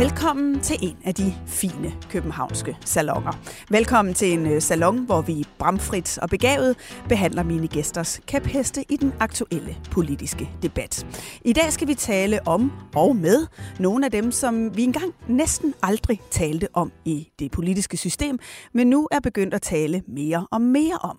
[0.00, 3.32] Velkommen til en af de fine københavnske salonger.
[3.70, 6.76] Velkommen til en øh, salon, hvor vi bramfrit og begavet
[7.08, 11.06] behandler mine gæsters kæpheste i den aktuelle politiske debat.
[11.44, 13.46] I dag skal vi tale om og med
[13.80, 18.38] nogle af dem, som vi engang næsten aldrig talte om i det politiske system,
[18.74, 21.18] men nu er begyndt at tale mere og mere om,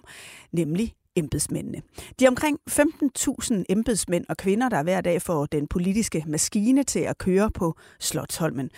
[0.51, 1.81] nemlig embedsmændene.
[2.19, 7.17] De omkring 15.000 embedsmænd og kvinder, der hver dag får den politiske maskine til at
[7.17, 8.69] køre på Slottholmen.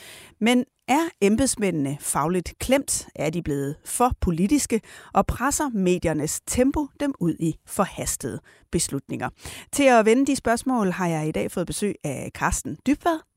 [0.42, 3.08] Men er embedsmændene fagligt klemt?
[3.16, 4.82] Er de blevet for politiske?
[5.14, 8.40] Og presser mediernes tempo dem ud i forhastede
[8.72, 9.30] beslutninger?
[9.72, 13.33] Til at vende de spørgsmål har jeg i dag fået besøg af Carsten Dybvad,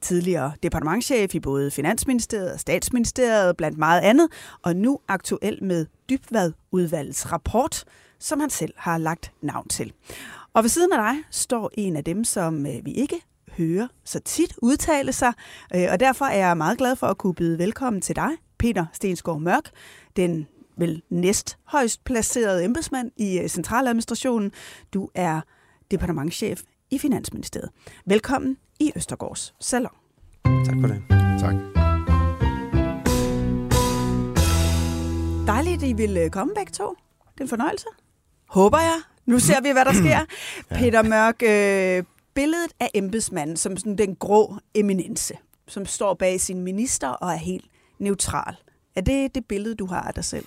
[0.00, 4.28] tidligere departementchef i både Finansministeriet og Statsministeriet, blandt meget andet,
[4.62, 7.84] og nu aktuel med Dybvad-udvalgets rapport,
[8.18, 9.92] som han selv har lagt navn til.
[10.54, 13.20] Og ved siden af dig står en af dem, som øh, vi ikke
[13.56, 15.32] hører så tit udtale sig,
[15.74, 18.86] øh, og derfor er jeg meget glad for at kunne byde velkommen til dig, Peter
[18.92, 19.70] Stensgaard Mørk,
[20.16, 20.46] den
[20.76, 24.52] vel næst højst placerede embedsmand i øh, centraladministrationen.
[24.94, 25.40] Du er
[25.90, 27.70] departementchef i Finansministeriet.
[28.06, 29.92] Velkommen i Østergårds Salon.
[30.44, 31.02] Tak for det.
[31.40, 31.54] Tak.
[35.46, 36.88] Dejligt, at I vil komme begge to.
[37.32, 37.86] Det er en fornøjelse.
[38.48, 39.00] Håber jeg.
[39.26, 40.20] Nu ser vi, hvad der sker.
[40.70, 40.78] ja.
[40.78, 45.34] Peter Mørk, øh, billedet af embedsmanden som sådan den grå eminence,
[45.68, 47.64] som står bag sin minister og er helt
[47.98, 48.56] neutral.
[48.96, 50.46] Er det det billede, du har af dig selv?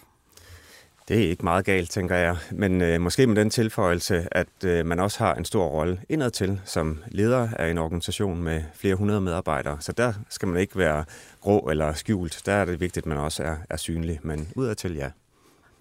[1.07, 2.37] Det er ikke meget galt, tænker jeg.
[2.51, 6.61] Men øh, måske med den tilføjelse, at øh, man også har en stor rolle indadtil
[6.65, 9.77] som leder af en organisation med flere hundrede medarbejdere.
[9.79, 11.05] Så der skal man ikke være
[11.41, 12.41] grå eller skjult.
[12.45, 14.19] Der er det vigtigt, at man også er, er synlig.
[14.23, 15.09] Men udadtil, ja.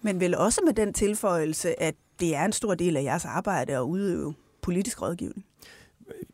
[0.01, 3.75] Men vel også med den tilføjelse, at det er en stor del af jeres arbejde
[3.75, 5.45] at udøve politisk rådgivning.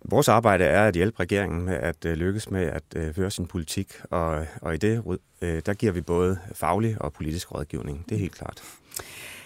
[0.05, 3.45] Vores arbejde er at hjælpe regeringen med at øh, lykkes med at øh, føre sin
[3.45, 5.03] politik, og, og i det
[5.41, 8.05] øh, der giver vi både faglig og politisk rådgivning.
[8.09, 8.63] Det er helt klart.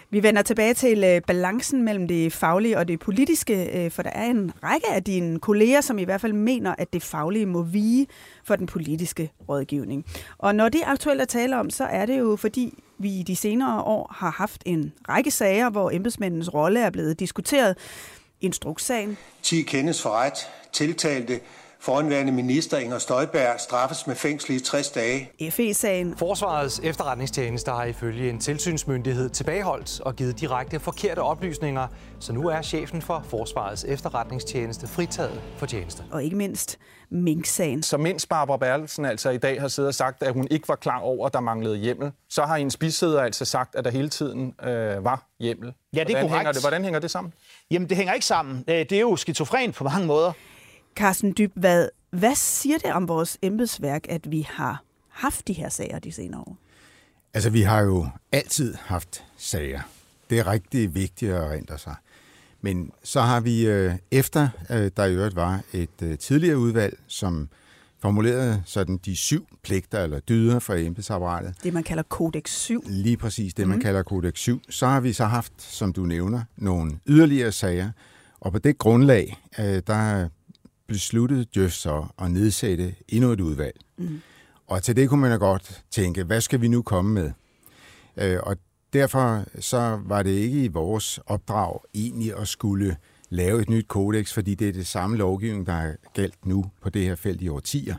[0.10, 4.52] Vi vender tilbage til balancen mellem det faglige og det politiske, for der er en
[4.64, 8.08] række af dine kolleger, som i hvert fald mener, at det faglige må vige
[8.44, 10.06] for den politiske rådgivning.
[10.38, 13.24] Og når det er aktuelt at tale om, så er det jo fordi, vi i
[13.24, 17.78] de senere år har haft en række sager, hvor embedsmændenes rolle er blevet diskuteret.
[18.42, 19.18] Instrukssagen.
[19.44, 20.50] 10 kendes for ret.
[20.74, 21.40] Tiltalte
[21.86, 25.32] Foranværende minister Inger Støjberg straffes med fængsel i 60 dage.
[25.52, 26.18] FE-sagen.
[26.18, 31.88] Forsvarets efterretningstjeneste har ifølge en tilsynsmyndighed tilbageholdt og givet direkte forkerte oplysninger,
[32.20, 36.04] så nu er chefen for Forsvarets efterretningstjeneste fritaget for tjeneste.
[36.12, 36.80] Og ikke mindst
[37.10, 37.84] Mink-sagen.
[37.84, 40.76] Så mens Barbara Bertelsen altså i dag har siddet og sagt, at hun ikke var
[40.76, 44.10] klar over, at der manglede hjemmel, så har en bisæder altså sagt, at der hele
[44.10, 45.74] tiden øh, var hjemmel.
[45.94, 46.38] Ja, det er hvordan korrekt.
[46.38, 47.34] Hænger det, hvordan hænger det sammen?
[47.72, 48.64] Jamen, det hænger ikke sammen.
[48.68, 50.32] Øh, det er jo skizofren på mange måder.
[50.96, 55.70] Carsten Dyb, hvad, hvad siger det om vores embedsværk, at vi har haft de her
[55.70, 56.58] sager de senere år?
[57.34, 59.82] Altså, vi har jo altid haft sager.
[60.30, 61.96] Det er rigtig vigtigt at rente sig.
[62.62, 67.00] Men så har vi, øh, efter øh, der i øvrigt var et øh, tidligere udvalg,
[67.08, 67.50] som
[68.00, 71.56] formulerede sådan de syv pligter eller dyder for embedsapparatet.
[71.64, 72.84] Det, man kalder Kodex 7.
[72.88, 73.82] Lige præcis det, man mm.
[73.82, 74.62] kalder Kodex 7.
[74.70, 77.92] Så har vi så haft, som du nævner, nogle yderligere sager.
[78.40, 80.30] Og på det grundlag, der
[80.88, 83.76] besluttede Djøf så at nedsætte endnu et udvalg.
[83.98, 84.22] Mm.
[84.68, 87.32] Og til det kunne man jo godt tænke, hvad skal vi nu komme med?
[88.40, 88.58] Og
[88.94, 92.98] derfor så var det ikke i vores opdrag egentlig at skulle
[93.30, 96.90] lave et nyt kodex, fordi det er det samme lovgivning, der er galt nu på
[96.90, 97.96] det her felt i årtier,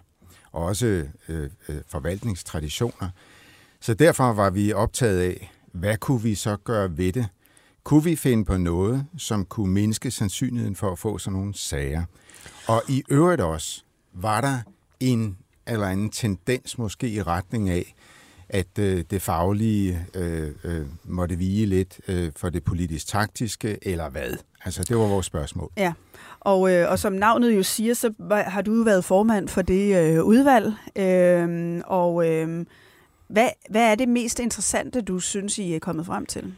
[0.52, 0.86] og også
[1.28, 3.08] øh, øh, forvaltningstraditioner.
[3.80, 7.26] Så derfor var vi optaget af, hvad kunne vi så gøre ved det?
[7.84, 12.04] Kunne vi finde på noget, som kunne mindske sandsynligheden for at få sådan nogle sager?
[12.68, 13.82] Og i øvrigt også,
[14.12, 14.58] var der
[15.00, 15.36] en
[15.66, 17.94] eller anden tendens måske i retning af,
[18.48, 24.36] at øh, det faglige øh, øh, måtte vige lidt øh, for det politisk-taktiske, eller hvad?
[24.64, 25.70] Altså, det var vores spørgsmål.
[25.76, 25.92] Ja,
[26.40, 30.24] og, øh, og som navnet jo siger, så har du været formand for det øh,
[30.24, 30.72] udvalg.
[30.96, 32.66] Øh, og øh,
[33.28, 36.54] hvad, hvad er det mest interessante, du synes, I er kommet frem til?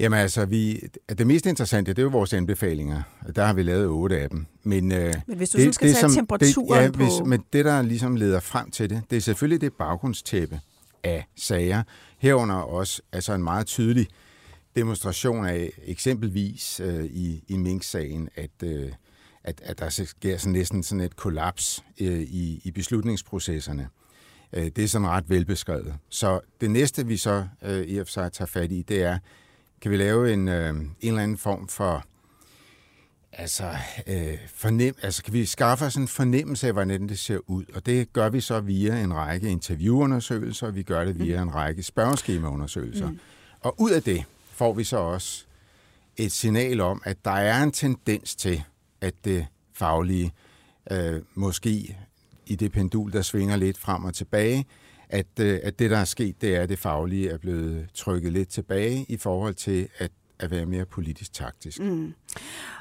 [0.00, 0.80] Jamen altså, vi,
[1.18, 3.02] det mest interessante, det er jo vores anbefalinger.
[3.36, 4.46] Der har vi lavet otte af dem.
[4.62, 7.44] Men, øh, men hvis du det, skal det, tage som, temperaturen det, ja, hvis, Men
[7.52, 10.60] det, der ligesom leder frem til det, det er selvfølgelig det baggrundstæppe
[11.04, 11.82] af sager.
[12.18, 14.08] Herunder også altså en meget tydelig
[14.76, 18.92] demonstration af eksempelvis øh, i, i Mink-sagen, at, øh,
[19.44, 23.88] at, at der sker sådan næsten sådan et kollaps øh, i, i beslutningsprocesserne.
[24.52, 25.94] Øh, det er sådan ret velbeskrevet.
[26.08, 29.18] Så det næste, vi så øh, i og for sig tager fat i, det er,
[29.82, 32.04] kan vi lave en, øh, en eller anden form for
[33.32, 33.70] altså,
[34.06, 37.64] øh, fornem, altså kan vi skaffe os en fornemmelse af, hvordan det ser ud.
[37.74, 41.54] Og det gør vi så via en række interviewundersøgelser, og vi gør det via en
[41.54, 43.10] række spørgeskemaundersøgelser.
[43.10, 43.18] Mm.
[43.60, 45.44] Og ud af det får vi så også
[46.16, 48.62] et signal om, at der er en tendens til,
[49.00, 50.32] at det faglige
[50.90, 51.96] øh, måske
[52.46, 54.66] i det pendul, der svinger lidt frem og tilbage,
[55.10, 58.32] at, øh, at det, der er sket, det er, at det faglige er blevet trykket
[58.32, 60.10] lidt tilbage i forhold til at,
[60.40, 61.80] at være mere politisk taktisk.
[61.80, 62.14] Mm.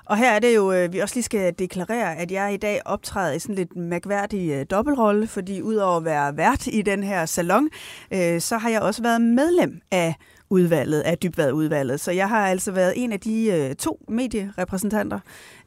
[0.05, 2.81] Og her er det jo, øh, vi også lige skal deklarere, at jeg i dag
[2.85, 7.25] optræder i sådan lidt mærkværdig øh, dobbeltrolle, fordi udover at være vært i den her
[7.25, 7.69] salon,
[8.13, 10.15] øh, så har jeg også været medlem af
[10.49, 11.99] udvalget, af dybvadudvalget.
[11.99, 15.19] Så jeg har altså været en af de øh, to medierepræsentanter,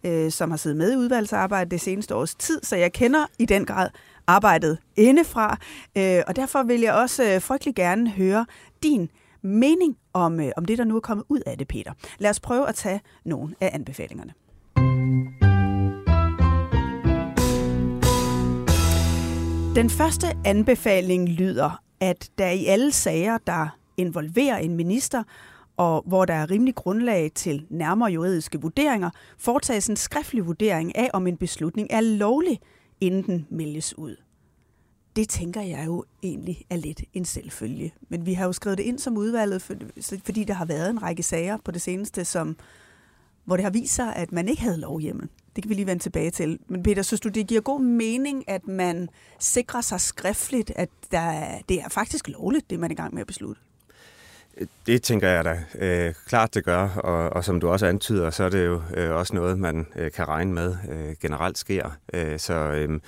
[0.04, 3.46] øh, som har siddet med i udvalgsarbejdet det seneste års tid, så jeg kender i
[3.46, 3.88] den grad
[4.30, 5.56] arbejdet indefra,
[5.98, 8.46] øh, og derfor vil jeg også øh, frygtelig gerne høre
[8.82, 9.10] din
[9.42, 11.92] mening om, øh, om det, der nu er kommet ud af det, Peter.
[12.18, 14.32] Lad os prøve at tage nogle af anbefalingerne.
[19.74, 25.22] Den første anbefaling lyder, at der i alle sager, der involverer en minister,
[25.76, 31.10] og hvor der er rimelig grundlag til nærmere juridiske vurderinger, foretages en skriftlig vurdering af,
[31.12, 32.60] om en beslutning er lovlig,
[33.00, 34.17] inden den meldes ud.
[35.17, 37.94] Det tænker jeg jo egentlig er lidt en selvfølge.
[38.08, 39.62] Men vi har jo skrevet det ind som udvalget,
[40.25, 42.56] fordi der har været en række sager på det seneste, som,
[43.44, 45.29] hvor det har vist sig, at man ikke havde lovhjemmel.
[45.56, 46.58] Det kan vi lige vende tilbage til.
[46.69, 49.08] Men Peter, synes du, det giver god mening, at man
[49.38, 53.20] sikrer sig skriftligt, at der, det er faktisk lovligt, det man er i gang med
[53.20, 53.62] at beslutte?
[54.87, 58.44] Det tænker jeg da øh, klart, det gør, og, og som du også antyder, så
[58.44, 61.97] er det jo øh, også noget, man øh, kan regne med øh, generelt sker.
[62.12, 63.00] Øh, så, øh,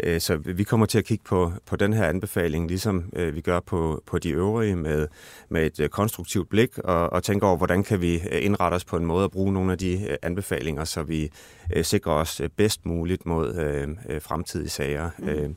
[0.00, 3.40] øh, så vi kommer til at kigge på, på den her anbefaling, ligesom øh, vi
[3.40, 5.08] gør på, på de øvrige, med,
[5.48, 8.84] med et øh, konstruktivt blik, og, og tænke over, hvordan kan vi øh, indrette os
[8.84, 11.30] på en måde at bruge nogle af de øh, anbefalinger, så vi
[11.72, 15.10] øh, sikrer os øh, bedst muligt mod øh, øh, fremtidige sager.
[15.18, 15.28] Mm.
[15.28, 15.50] Øh,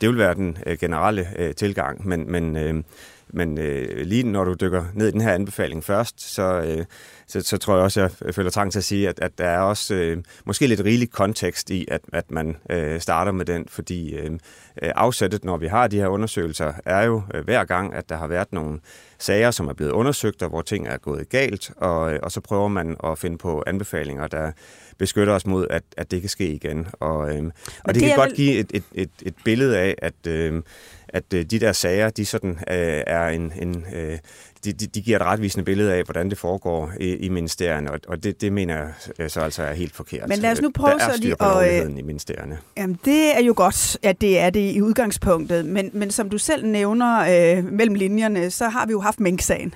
[0.00, 2.82] det vil være den øh, generelle øh, tilgang, men, men øh,
[3.30, 6.84] men øh, lige når du dykker ned i den her anbefaling først, så, øh,
[7.26, 9.44] så, så tror jeg også, at jeg føler trang til at sige, at, at der
[9.44, 13.64] er også øh, måske lidt rigelig kontekst i, at, at man øh, starter med den,
[13.68, 14.38] fordi øh,
[14.82, 18.26] afsættet, når vi har de her undersøgelser, er jo øh, hver gang, at der har
[18.26, 18.78] været nogle
[19.18, 22.40] sager, som er blevet undersøgt, og hvor ting er gået galt, og, øh, og så
[22.40, 24.52] prøver man at finde på anbefalinger, der
[24.98, 26.86] beskytter os mod, at, at det kan ske igen.
[26.92, 27.44] Og, øh,
[27.84, 28.36] og det, det kan godt vel...
[28.36, 30.26] give et, et, et, et billede af, at...
[30.26, 30.62] Øh,
[31.08, 34.18] at øh, de der sager, de sådan øh, er en, en øh,
[34.64, 38.00] de, de, de giver et retvisende billede af, hvordan det foregår i, i ministerierne, og,
[38.08, 40.28] og det, det mener jeg øh, så altså er helt forkert.
[40.28, 42.58] Men lad os nu prøve der er styr på og, øh, i ministerierne.
[42.76, 46.38] Jamen, det er jo godt, at det er det i udgangspunktet, men, men som du
[46.38, 47.20] selv nævner
[47.58, 49.74] øh, mellem linjerne, så har vi jo haft Mink-sagen.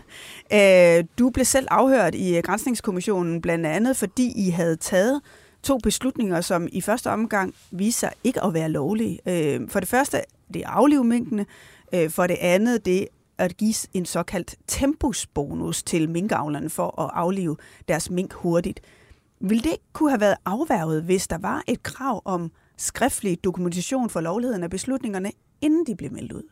[0.53, 5.21] Øh, du blev selv afhørt i Grænsningskommissionen blandt andet, fordi I havde taget
[5.63, 9.19] to beslutninger, som i første omgang viser sig ikke at være lovlige.
[9.27, 10.21] Øh, for det første,
[10.55, 11.47] det er aflive minkene.
[11.95, 17.57] Øh, for det andet, det at give en såkaldt tempusbonus til minkavlerne for at aflive
[17.89, 18.81] deres mink hurtigt.
[19.41, 24.21] Vil det kunne have været afværget, hvis der var et krav om skriftlig dokumentation for
[24.21, 26.43] lovligheden af beslutningerne, inden de blev meldt ud?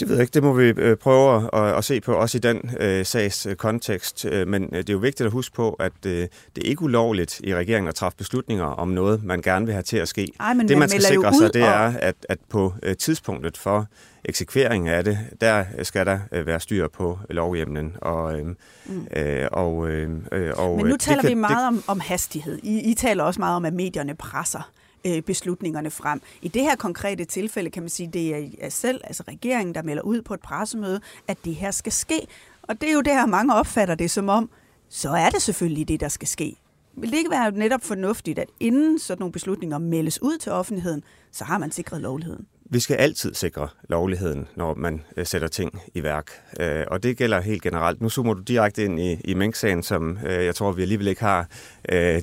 [0.00, 0.34] Det ved jeg ikke.
[0.34, 3.56] Det må vi øh, prøve at, at se på, også i den øh, sags øh,
[3.56, 4.24] kontekst.
[4.24, 6.12] Øh, men det er jo vigtigt at huske på, at øh,
[6.56, 9.82] det er ikke ulovligt i regeringen at træffe beslutninger om noget, man gerne vil have
[9.82, 10.32] til at ske.
[10.40, 11.68] Ej, men det, man, man skal sikre sig, det og...
[11.68, 13.86] er, at, at på tidspunktet for
[14.24, 17.96] eksekvering af det, der skal der være styr på lovhjemlen.
[18.00, 19.06] Og, øh, mm.
[19.16, 20.10] øh, og, øh,
[20.56, 21.66] og, Men nu taler kan, vi meget det...
[21.66, 22.58] om, om hastighed.
[22.62, 24.70] I, I taler også meget om, at medierne presser
[25.06, 26.22] øh, beslutningerne frem.
[26.42, 30.02] I det her konkrete tilfælde kan man sige, det er selv, altså regeringen, der melder
[30.02, 32.26] ud på et pressemøde, at det her skal ske.
[32.62, 34.50] Og det er jo der, mange opfatter det som om,
[34.88, 36.56] så er det selvfølgelig det, der skal ske.
[36.96, 41.04] Vil det ikke være netop fornuftigt, at inden sådan nogle beslutninger meldes ud til offentligheden,
[41.30, 42.46] så har man sikret lovligheden?
[42.72, 46.26] Vi skal altid sikre lovligheden, når man øh, sætter ting i værk.
[46.60, 48.00] Øh, og det gælder helt generelt.
[48.00, 51.20] Nu zoomer du direkte ind i, i Mink-sagen, som øh, jeg tror, vi alligevel ikke
[51.20, 51.46] har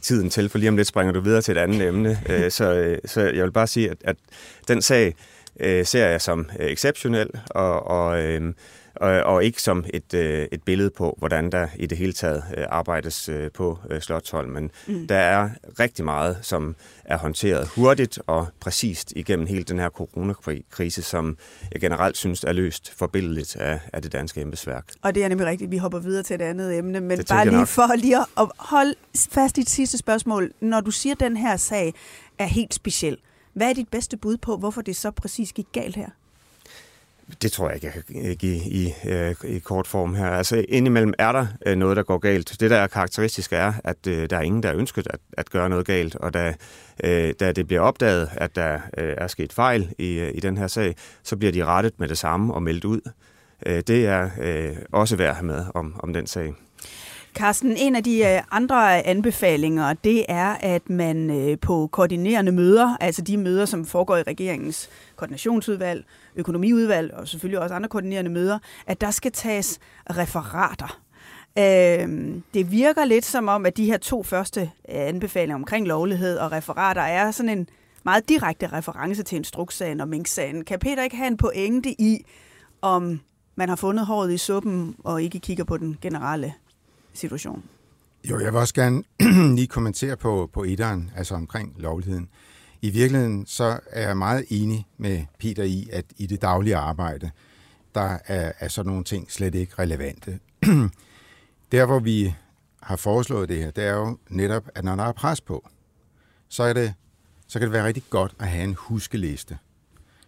[0.02, 2.18] tiden til, for lige om lidt springer du videre til et andet emne.
[2.58, 4.16] så, så jeg vil bare sige, at, at
[4.68, 5.16] den sag
[5.84, 8.20] ser jeg som exceptionel, og, og
[9.00, 12.44] og, og ikke som et, øh, et billede på, hvordan der i det hele taget
[12.58, 14.72] øh, arbejdes øh, på øh, Slottholmen.
[14.88, 15.08] Mm.
[15.08, 16.76] Der er rigtig meget, som
[17.06, 21.38] er håndteret hurtigt og præcist igennem hele den her coronakrise, som
[21.72, 24.86] jeg generelt synes er løst forbilledeligt af, af det danske embedsværk.
[25.02, 27.58] Og det er nemlig rigtigt, vi hopper videre til et andet emne, men bare lige
[27.58, 27.68] nok.
[27.68, 28.96] for lige at holde
[29.32, 30.52] fast i et sidste spørgsmål.
[30.60, 31.94] Når du siger, at den her sag
[32.40, 33.18] er helt speciel,
[33.54, 36.10] hvad er dit bedste bud på, hvorfor det så præcis gik galt her?
[37.42, 40.30] Det tror jeg ikke, jeg kan give i, øh, i kort form her.
[40.30, 42.60] Altså indimellem er der øh, noget, der går galt.
[42.60, 45.50] Det, der er karakteristisk, er, at øh, der er ingen, der er ønsket at, at
[45.50, 46.16] gøre noget galt.
[46.16, 46.54] Og da,
[47.04, 50.58] øh, da det bliver opdaget, at der øh, er sket fejl i, øh, i den
[50.58, 53.02] her sag, så bliver de rettet med det samme og meldt ud.
[53.66, 54.30] Det er
[54.92, 56.54] også værd at have med om, om den sag.
[57.40, 62.98] Carsten, en af de øh, andre anbefalinger, det er, at man øh, på koordinerende møder,
[63.00, 66.06] altså de møder, som foregår i regeringens koordinationsudvalg,
[66.36, 69.80] økonomiudvalg og selvfølgelig også andre koordinerende møder, at der skal tages
[70.10, 71.02] referater.
[71.58, 76.38] Øhm, det virker lidt som om, at de her to første øh, anbefalinger omkring lovlighed
[76.38, 77.68] og referater er sådan en
[78.04, 80.66] meget direkte reference til instrukssagen og minksagen.
[80.66, 82.26] Kan Peter ikke have en pointe i,
[82.82, 83.20] om
[83.56, 86.54] man har fundet håret i suppen og ikke kigger på den generelle
[87.14, 87.64] situation?
[88.30, 89.04] Jo, jeg vil også gerne
[89.58, 92.30] lige kommentere på, på etteren, altså omkring lovligheden.
[92.82, 97.32] I virkeligheden så er jeg meget enig med Peter i, at i det daglige arbejde,
[97.96, 100.40] der er, er sådan nogle ting slet ikke relevante.
[101.72, 102.36] Der, hvor vi
[102.82, 105.70] har foreslået det her, det er jo netop, at når der er pres på,
[106.48, 106.94] så, er det,
[107.48, 109.58] så kan det være rigtig godt at have en huskeliste.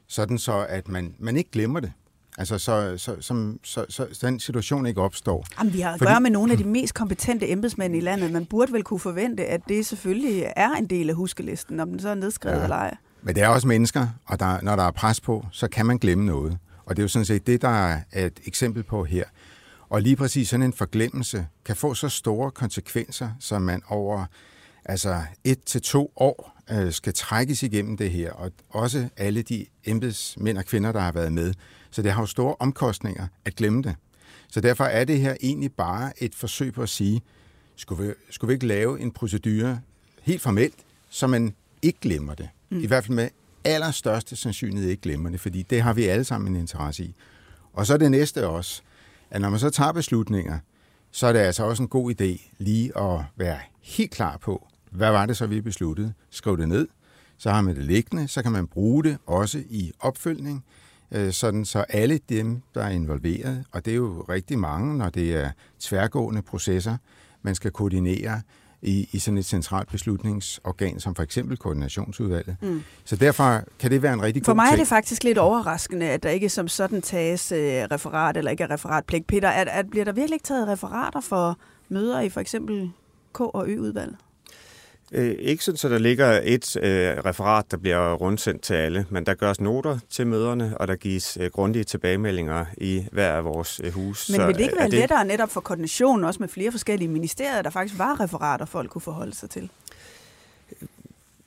[0.07, 1.93] Sådan så, at man, man ikke glemmer det.
[2.41, 5.45] Altså, så, så, så, så, så, så den situation ikke opstår.
[5.60, 8.31] Jamen, vi har at Fordi, gøre med nogle af de mest kompetente embedsmænd i landet.
[8.31, 12.00] Man burde vel kunne forvente, at det selvfølgelig er en del af huskelisten, om den
[12.00, 12.63] så er nedskrevet ja.
[12.63, 12.98] eller ej.
[13.21, 15.98] Men det er også mennesker, og der, når der er pres på, så kan man
[15.98, 16.57] glemme noget.
[16.86, 19.24] Og det er jo sådan set det, der er et eksempel på her.
[19.89, 24.25] Og lige præcis sådan en forglemmelse kan få så store konsekvenser, som man over
[24.85, 28.31] altså et til to år øh, skal trækkes igennem det her.
[28.31, 31.53] Og også alle de embedsmænd og kvinder, der har været med,
[31.91, 33.95] så det har jo store omkostninger at glemme det.
[34.47, 37.21] Så derfor er det her egentlig bare et forsøg på at sige,
[37.75, 39.79] skulle vi, skulle vi ikke lave en procedure
[40.21, 40.75] helt formelt,
[41.09, 42.50] så man ikke glemmer det.
[42.69, 42.79] Mm.
[42.79, 43.29] I hvert fald med
[43.63, 47.15] allerstørste sandsynlighed ikke glemmer det, fordi det har vi alle sammen en interesse i.
[47.73, 48.81] Og så det næste også,
[49.31, 50.59] at når man så tager beslutninger,
[51.11, 55.12] så er det altså også en god idé lige at være helt klar på, hvad
[55.12, 56.13] var det så, vi besluttede?
[56.29, 56.88] Skriv det ned,
[57.38, 60.63] så har man det liggende, så kan man bruge det også i opfølgning,
[61.13, 65.10] Øh, sådan så alle dem, der er involveret, og det er jo rigtig mange, når
[65.10, 66.98] det er tværgående processer,
[67.41, 68.41] man skal koordinere
[68.81, 72.55] i, i sådan et centralt beslutningsorgan, som for eksempel koordinationsudvalget.
[72.62, 72.81] Mm.
[73.05, 74.74] Så derfor kan det være en rigtig For god mig ting.
[74.74, 78.63] er det faktisk lidt overraskende, at der ikke som sådan tages øh, referat, eller ikke
[78.63, 79.27] er referatpligt.
[79.27, 81.57] Peter, at, at bliver der virkelig ikke taget referater for
[81.89, 82.91] møder i for eksempel
[83.38, 84.15] K- og Ø-udvalget?
[85.13, 89.25] Øh, ikke sådan, så der ligger et øh, referat, der bliver rundsendt til alle, men
[89.25, 93.82] der gøres noter til møderne, og der gives øh, grundige tilbagemeldinger i hver af vores
[93.84, 94.30] øh, hus.
[94.30, 95.00] Men vil det ikke være det...
[95.00, 99.01] lettere netop for koordinationen, også med flere forskellige ministerier, der faktisk var referater, folk kunne
[99.01, 99.70] forholde sig til?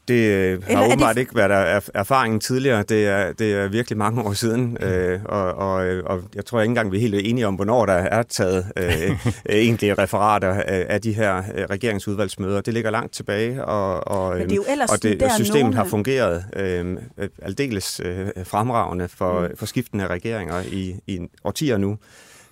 [0.08, 1.20] Det øh, har Eller åbenbart det...
[1.20, 2.82] ikke været der erfaringen tidligere.
[2.82, 6.61] Det er, det er virkelig mange år siden, øh, og, og, øh, og jeg tror
[6.61, 11.00] ikke engang, vi er helt enige om, hvornår der er taget øh, egentlige referater af
[11.00, 12.61] de her øh, regeringsudvalgsmøder.
[12.61, 15.76] Det ligger langt tilbage, og, og, Men det, er jo og det, systemet nogle...
[15.76, 16.96] har fungeret øh,
[17.42, 19.56] aldeles øh, fremragende for, mm.
[19.56, 21.99] for skiftende regeringer i, i årtier nu.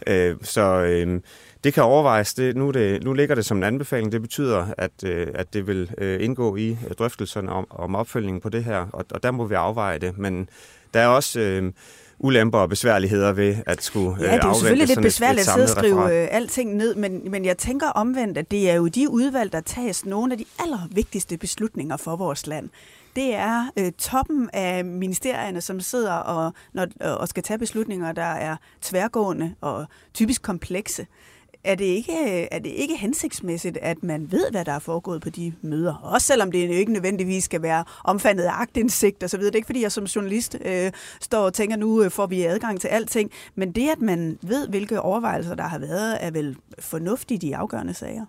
[0.06, 0.82] Øh, så...
[0.82, 1.20] Øh,
[1.64, 2.34] det kan overvejes.
[2.34, 4.12] Det, nu, det, nu ligger det som en anbefaling.
[4.12, 8.40] Det betyder, at, øh, at det vil øh, indgå i øh, drøftelserne om, om opfølgningen
[8.40, 10.18] på det her, og, og der må vi afveje det.
[10.18, 10.48] Men
[10.94, 11.40] der er også...
[11.40, 11.72] Øh,
[12.22, 15.64] ulemper og besværligheder ved at skulle Ja, det er jo selvfølgelig lidt besværligt at sidde
[15.64, 16.28] og skrive referat.
[16.30, 20.04] alting ned, men, men jeg tænker omvendt, at det er jo de udvalg, der tages
[20.04, 22.68] nogle af de allervigtigste beslutninger for vores land.
[23.16, 28.22] Det er øh, toppen af ministerierne, som sidder og, når, og skal tage beslutninger, der
[28.22, 31.06] er tværgående og typisk komplekse
[31.64, 35.30] er det, ikke, er det ikke hensigtsmæssigt, at man ved, hvad der er foregået på
[35.30, 35.94] de møder?
[35.94, 39.40] Også selvom det ikke nødvendigvis skal være omfattet af agtindsigt osv.
[39.40, 42.42] Det er ikke, fordi jeg som journalist øh, står og tænker, nu øh, får vi
[42.42, 43.30] adgang til alting.
[43.54, 47.94] Men det, at man ved, hvilke overvejelser der har været, er vel fornuftigt i afgørende
[47.94, 48.26] sager.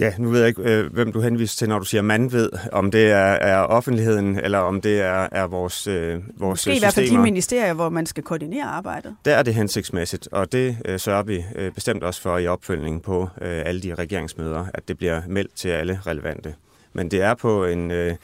[0.00, 2.50] Ja, nu ved jeg ikke, øh, hvem du henviser til, når du siger, man ved,
[2.72, 6.76] om det er, er offentligheden, eller om det er, er vores, øh, vores Måske systemer.
[6.76, 9.16] i hvert fald de ministerier, hvor man skal koordinere arbejdet.
[9.24, 13.00] Der er det hensigtsmæssigt, og det øh, sørger vi øh, bestemt også for i opfølgningen
[13.00, 16.54] på øh, alle de regeringsmøder, at det bliver meldt til alle relevante.
[16.92, 18.14] Men det er på en, øh,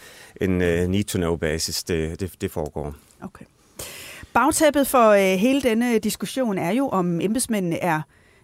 [0.40, 2.94] en øh, need-to-know-basis, det, det, det foregår.
[3.22, 3.44] Okay.
[4.32, 8.00] Bagtæppet for øh, hele denne diskussion er jo, om embedsmændene er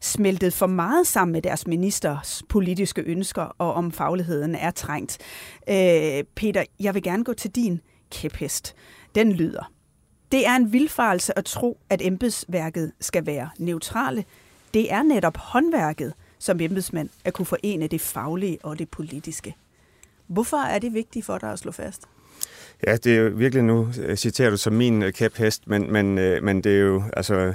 [0.06, 5.18] smeltet for meget sammen med deres ministers politiske ønsker, og om fagligheden er trængt.
[5.68, 8.74] Øh, Peter, jeg vil gerne gå til din kæphest.
[9.14, 9.72] Den lyder.
[10.32, 14.24] Det er en vildfarelse at tro, at embedsværket skal være neutrale.
[14.74, 19.54] Det er netop håndværket som embedsmand at kunne forene det faglige og det politiske.
[20.26, 22.02] Hvorfor er det vigtigt for dig at slå fast?
[22.86, 26.42] Ja, det er jo virkelig nu, citerer du som min øh, kæphest, men, men, øh,
[26.42, 27.54] men det er jo, altså,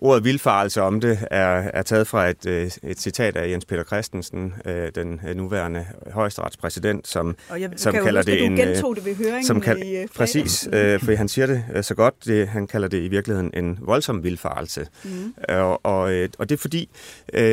[0.00, 2.46] ordet vildfarelse om det er, er taget fra et,
[2.82, 4.54] et citat af Jens Peter Christensen,
[4.94, 8.56] den nuværende højesteretspræsident, som, og jeg, som kalder huske, det en...
[8.56, 12.48] det ved høringen som kald, i Præcis, øh, for han siger det så godt, det,
[12.48, 14.86] han kalder det i virkeligheden en voldsom vildfarelse.
[15.04, 15.34] Mm.
[15.48, 16.00] Og, og,
[16.38, 16.88] og det er fordi,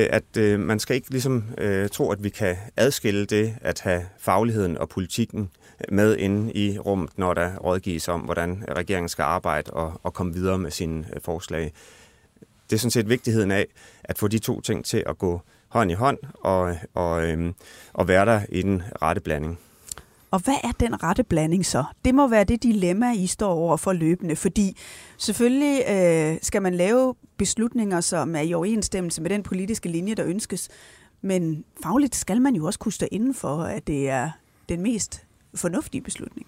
[0.10, 1.44] at man skal ikke ligesom
[1.92, 5.50] tro, at vi kan adskille det at have fagligheden og politikken
[5.90, 10.34] med inde i rummet, når der rådgives om, hvordan regeringen skal arbejde og, og komme
[10.34, 11.74] videre med sine øh, forslag.
[12.72, 13.66] Det er sådan set vigtigheden af
[14.04, 17.54] at få de to ting til at gå hånd i hånd og, og, øhm,
[17.94, 19.60] og være der i den rette blanding.
[20.32, 21.84] Og hvad er den rette blanding så?
[22.06, 24.78] Det må være det dilemma, I står over for løbende, fordi
[25.18, 30.25] selvfølgelig øh, skal man lave beslutninger, som er i overensstemmelse med den politiske linje, der
[30.25, 30.70] ønskes,
[31.22, 34.32] men fagligt skal man jo også kunne stå inden for, at det er
[34.70, 35.25] den mest
[35.56, 36.48] fornuftige beslutning.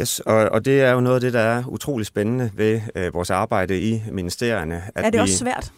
[0.00, 3.14] Yes, og, og det er jo noget af det, der er utrolig spændende ved øh,
[3.14, 4.82] vores arbejde i ministerierne.
[4.94, 5.72] At er det vi, også svært?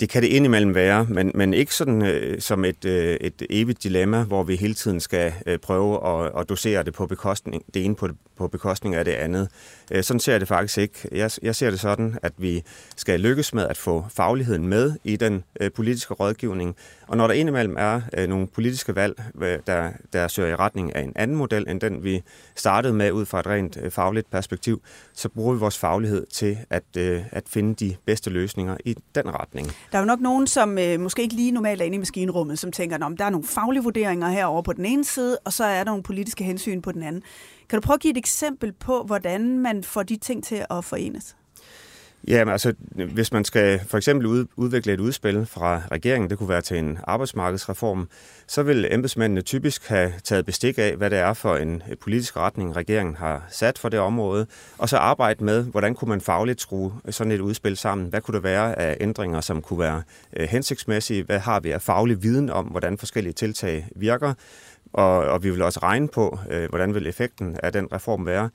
[0.00, 3.82] Det kan det indimellem være, men, men ikke sådan øh, som et, øh, et evigt
[3.82, 7.84] dilemma, hvor vi hele tiden skal øh, prøve at, at dosere det på bekostning, det
[7.84, 9.48] ene på, på bekostning af det andet.
[9.90, 11.08] Øh, sådan ser jeg det faktisk ikke.
[11.12, 12.62] Jeg, jeg ser det sådan, at vi
[12.96, 16.76] skal lykkes med at få fagligheden med i den øh, politiske rådgivning,
[17.08, 20.96] og når der indimellem er øh, nogle politiske valg, øh, der, der søger i retning
[20.96, 22.22] af en anden model, end den vi
[22.54, 24.82] startede med ud fra et rent øh, fagligt perspektiv,
[25.14, 29.34] så bruger vi vores faglighed til at, øh, at finde de bedste løsninger i den
[29.34, 29.72] retning.
[29.92, 32.58] Der er jo nok nogen, som øh, måske ikke lige normalt er inde i maskinrummet,
[32.58, 35.64] som tænker, at der er nogle faglige vurderinger herovre på den ene side, og så
[35.64, 37.22] er der nogle politiske hensyn på den anden.
[37.68, 40.84] Kan du prøve at give et eksempel på, hvordan man får de ting til at
[40.84, 41.36] forenes?
[42.26, 42.74] Ja, men altså,
[43.14, 46.98] hvis man skal for eksempel udvikle et udspil fra regeringen, det kunne være til en
[47.04, 48.08] arbejdsmarkedsreform,
[48.46, 52.76] så vil embedsmændene typisk have taget bestik af, hvad det er for en politisk retning,
[52.76, 54.46] regeringen har sat for det område,
[54.78, 58.06] og så arbejde med, hvordan kunne man fagligt skrue sådan et udspil sammen?
[58.06, 60.02] Hvad kunne der være af ændringer, som kunne være
[60.36, 61.22] øh, hensigtsmæssige?
[61.22, 64.34] Hvad har vi af faglig viden om, hvordan forskellige tiltag virker?
[64.92, 68.50] Og, og vi vil også regne på, øh, hvordan vil effekten af den reform være.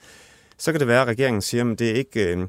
[0.57, 2.35] Så kan det være, at regeringen siger, at det er ikke...
[2.35, 2.47] Øh,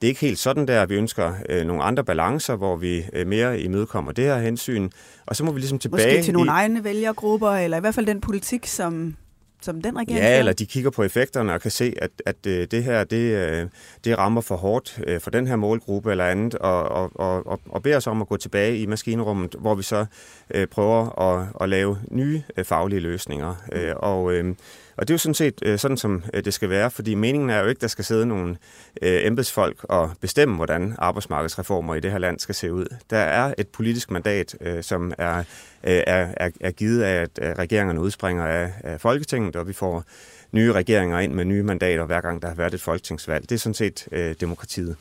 [0.00, 0.86] det er ikke helt sådan der.
[0.86, 4.90] Vi ønsker øh, nogle andre balancer, hvor vi øh, mere imødekommer det her hensyn.
[5.26, 6.16] Og så må vi ligesom tilbage...
[6.16, 6.52] Måske til nogle i...
[6.52, 9.16] egne vælgergrupper, eller i hvert fald den politik, som,
[9.62, 12.66] som den regering Ja, eller de kigger på effekterne og kan se, at, at øh,
[12.70, 13.68] det her det, øh,
[14.04, 17.82] det rammer for hårdt øh, for den her målgruppe eller andet, og, og, og, og
[17.82, 20.06] beder os om at gå tilbage i maskinrummet, hvor vi så
[20.54, 23.54] øh, prøver at, at lave nye faglige løsninger.
[23.72, 23.78] Mm.
[23.96, 24.54] Og øh,
[24.96, 27.50] og det er jo sådan set øh, sådan, som øh, det skal være, fordi meningen
[27.50, 28.56] er jo ikke, at der skal sidde nogle
[29.02, 32.86] øh, embedsfolk og bestemme, hvordan arbejdsmarkedsreformer i det her land skal se ud.
[33.10, 35.44] Der er et politisk mandat, øh, som er, øh,
[35.84, 40.04] er, er, er givet af, at regeringerne udspringer af, af Folketinget, og vi får
[40.52, 43.42] nye regeringer ind med nye mandater, hver gang der har været et folketingsvalg.
[43.42, 44.96] Det er sådan set øh, demokratiet.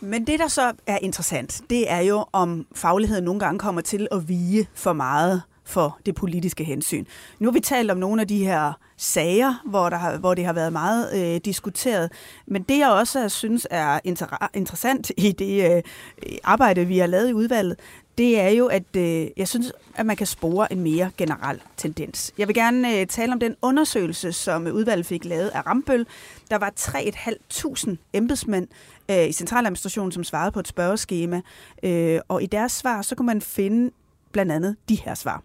[0.00, 4.08] Men det, der så er interessant, det er jo, om fagligheden nogle gange kommer til
[4.12, 7.04] at vige for meget for det politiske hensyn.
[7.38, 10.44] Nu har vi talt om nogle af de her sager, hvor, der har, hvor det
[10.44, 12.12] har været meget øh, diskuteret.
[12.46, 15.82] Men det, jeg også synes er inter- interessant i det øh,
[16.44, 17.76] arbejde, vi har lavet i udvalget,
[18.18, 22.32] det er jo, at øh, jeg synes, at man kan spore en mere generel tendens.
[22.38, 26.06] Jeg vil gerne øh, tale om den undersøgelse, som udvalget fik lavet af Rambøl.
[26.50, 28.68] Der var 3.500 embedsmænd
[29.10, 31.40] øh, i centraladministrationen, som svarede på et spørgeskema.
[31.82, 33.90] Øh, og i deres svar, så kunne man finde
[34.32, 35.42] blandt andet de her svar.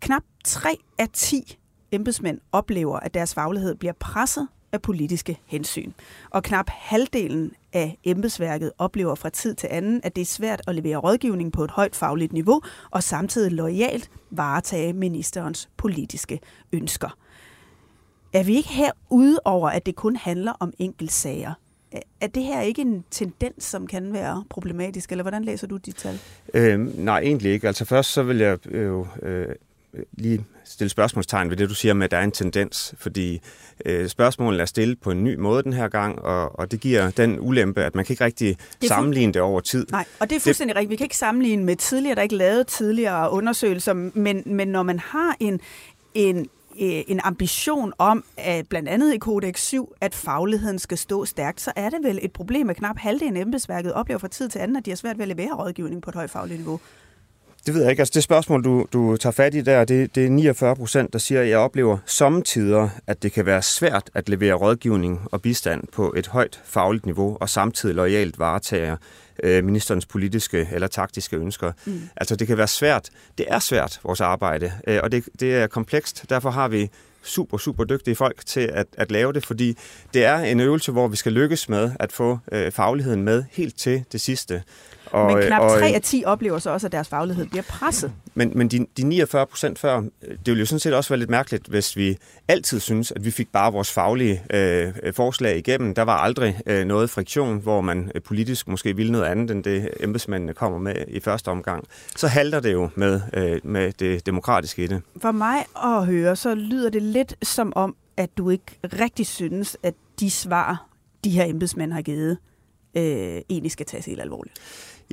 [0.00, 1.58] Knap 3 af 10
[1.92, 5.92] embedsmænd oplever, at deres faglighed bliver presset af politiske hensyn.
[6.30, 10.74] Og knap halvdelen af embedsværket oplever fra tid til anden, at det er svært at
[10.74, 16.40] levere rådgivning på et højt fagligt niveau, og samtidig lojalt varetage ministerens politiske
[16.72, 17.16] ønsker.
[18.32, 21.54] Er vi ikke her ude over, at det kun handler om enkeltsager?
[22.20, 25.92] Er det her ikke en tendens, som kan være problematisk, eller hvordan læser du de
[25.92, 26.18] tal?
[26.54, 27.66] Øhm, nej, egentlig ikke.
[27.66, 29.54] Altså først så vil jeg jo øh, øh
[30.12, 33.40] lige stille spørgsmålstegn ved det, du siger med, at der er en tendens, fordi
[33.84, 37.10] øh, spørgsmålet er stillet på en ny måde den her gang, og, og det giver
[37.10, 39.86] den ulempe, at man kan ikke rigtig det sammenligne det over tid.
[39.90, 40.80] Nej, og det er fuldstændig det...
[40.80, 40.90] rigtigt.
[40.90, 44.82] Vi kan ikke sammenligne med tidligere, der er ikke lavet tidligere undersøgelser, men, men når
[44.82, 45.60] man har en,
[46.14, 51.60] en en ambition om, at blandt andet i Kodex 7, at fagligheden skal stå stærkt,
[51.60, 54.58] så er det vel et problem, at knap halvdelen af embedsværket oplever fra tid til
[54.58, 56.80] anden, at de har svært ved at levere rådgivning på et højt fagligt niveau.
[57.66, 58.00] Det ved jeg ikke.
[58.00, 61.18] Altså det spørgsmål, du, du tager fat i der, det, det er 49 procent, der
[61.18, 65.84] siger, at jeg oplever samtidig, at det kan være svært at levere rådgivning og bistand
[65.92, 68.96] på et højt fagligt niveau, og samtidig lojalt varetager
[69.42, 71.72] øh, ministerens politiske eller taktiske ønsker.
[71.84, 72.00] Mm.
[72.16, 73.10] Altså det kan være svært.
[73.38, 76.24] Det er svært, vores arbejde, øh, og det, det er komplekst.
[76.30, 76.90] Derfor har vi
[77.22, 79.76] super, super dygtige folk til at, at lave det, fordi
[80.14, 83.78] det er en øvelse, hvor vi skal lykkes med at få øh, fagligheden med helt
[83.78, 84.62] til det sidste.
[85.12, 88.12] Og, men knap 3 af 10 oplever så også, at deres faglighed bliver presset.
[88.34, 91.30] Men, men de, de 49 procent før, det ville jo sådan set også være lidt
[91.30, 95.94] mærkeligt, hvis vi altid synes, at vi fik bare vores faglige øh, forslag igennem.
[95.94, 99.64] Der var aldrig øh, noget friktion, hvor man øh, politisk måske ville noget andet, end
[99.64, 101.84] det embedsmændene kommer med i første omgang.
[102.16, 105.02] Så halter det jo med, øh, med det demokratiske i det.
[105.22, 109.76] For mig at høre, så lyder det lidt som om, at du ikke rigtig synes,
[109.82, 110.86] at de svar,
[111.24, 112.38] de her embedsmænd har givet,
[112.96, 113.02] øh,
[113.50, 114.60] egentlig skal tages helt alvorligt.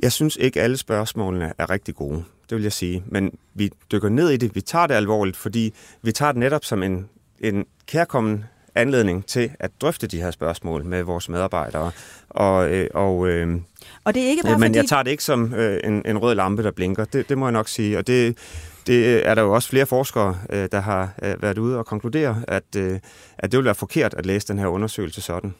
[0.02, 3.04] Jeg synes ikke, alle spørgsmålene er rigtig gode, det vil jeg sige.
[3.06, 6.64] Men vi dykker ned i det, vi tager det alvorligt, fordi vi tager det netop
[6.64, 7.08] som en,
[7.40, 11.90] en kærkommen anledning til at drøfte de her spørgsmål med vores medarbejdere.
[12.28, 13.56] Og, øh, og, øh,
[14.04, 14.76] og det er ikke bare Men fordi...
[14.76, 17.04] jeg tager det ikke som øh, en, en rød lampe, der blinker.
[17.04, 17.98] Det, det må jeg nok sige.
[17.98, 18.38] Og det,
[18.86, 22.42] det er der jo også flere forskere, øh, der har øh, været ude og konkludere,
[22.48, 22.98] at, øh,
[23.38, 25.54] at det vil være forkert at læse den her undersøgelse sådan.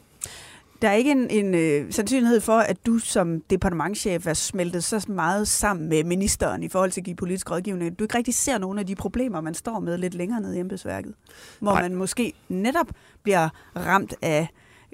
[0.83, 5.05] Der er ikke en, en øh, sandsynlighed for, at du som departementchef er smeltet så
[5.09, 8.59] meget sammen med ministeren i forhold til at give politisk rådgivning, du ikke rigtig ser
[8.59, 11.15] nogle af de problemer, man står med lidt længere ned i embedsværket.
[11.61, 11.83] Hvor nej.
[11.83, 12.87] man måske netop
[13.23, 14.49] bliver ramt af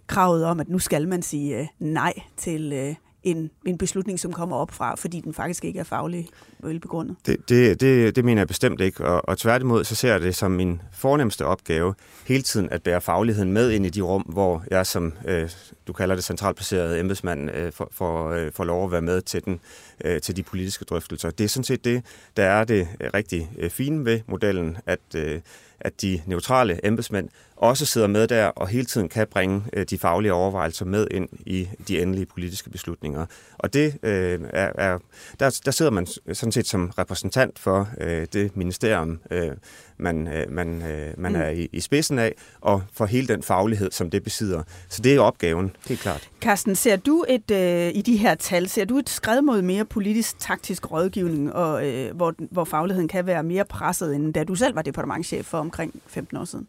[0.06, 2.94] kravet om, at nu skal man sige øh, nej til øh,
[3.26, 7.16] en, en beslutning, som kommer op fra, fordi den faktisk ikke er faglig velbegrundet.
[7.26, 10.34] Det, det, det, det mener jeg bestemt ikke, og, og tværtimod så ser jeg det
[10.34, 11.94] som min fornemmeste opgave
[12.26, 15.50] hele tiden at bære fagligheden med ind i de rum, hvor jeg som, øh,
[15.86, 19.44] du kalder det centralplaceret embedsmand, øh, får for, øh, for lov at være med til,
[19.44, 19.60] den,
[20.04, 21.30] øh, til de politiske drøftelser.
[21.30, 22.04] Det er sådan set det,
[22.36, 25.40] der er det rigtig øh, fine ved modellen, at, øh,
[25.80, 29.98] at de neutrale embedsmænd også sidder med der og hele tiden kan bringe øh, de
[29.98, 33.26] faglige overvejelser med ind i de endelige politiske beslutninger.
[33.58, 34.98] Og det øh, er, er
[35.40, 39.52] der, der sidder man sådan set som repræsentant for øh, det ministerium, øh,
[39.98, 41.40] man, øh, man, øh, man mm.
[41.40, 44.62] er i, i spidsen af, og for hele den faglighed, som det besidder.
[44.88, 46.28] Så det er opgaven, helt klart.
[46.40, 49.84] Carsten, ser du et øh, i de her tal, ser du et skred mod mere
[49.84, 54.54] politisk taktisk rådgivning, og, øh, hvor, hvor fagligheden kan være mere presset, end da du
[54.54, 56.66] selv var departementchef for omkring 15 år siden?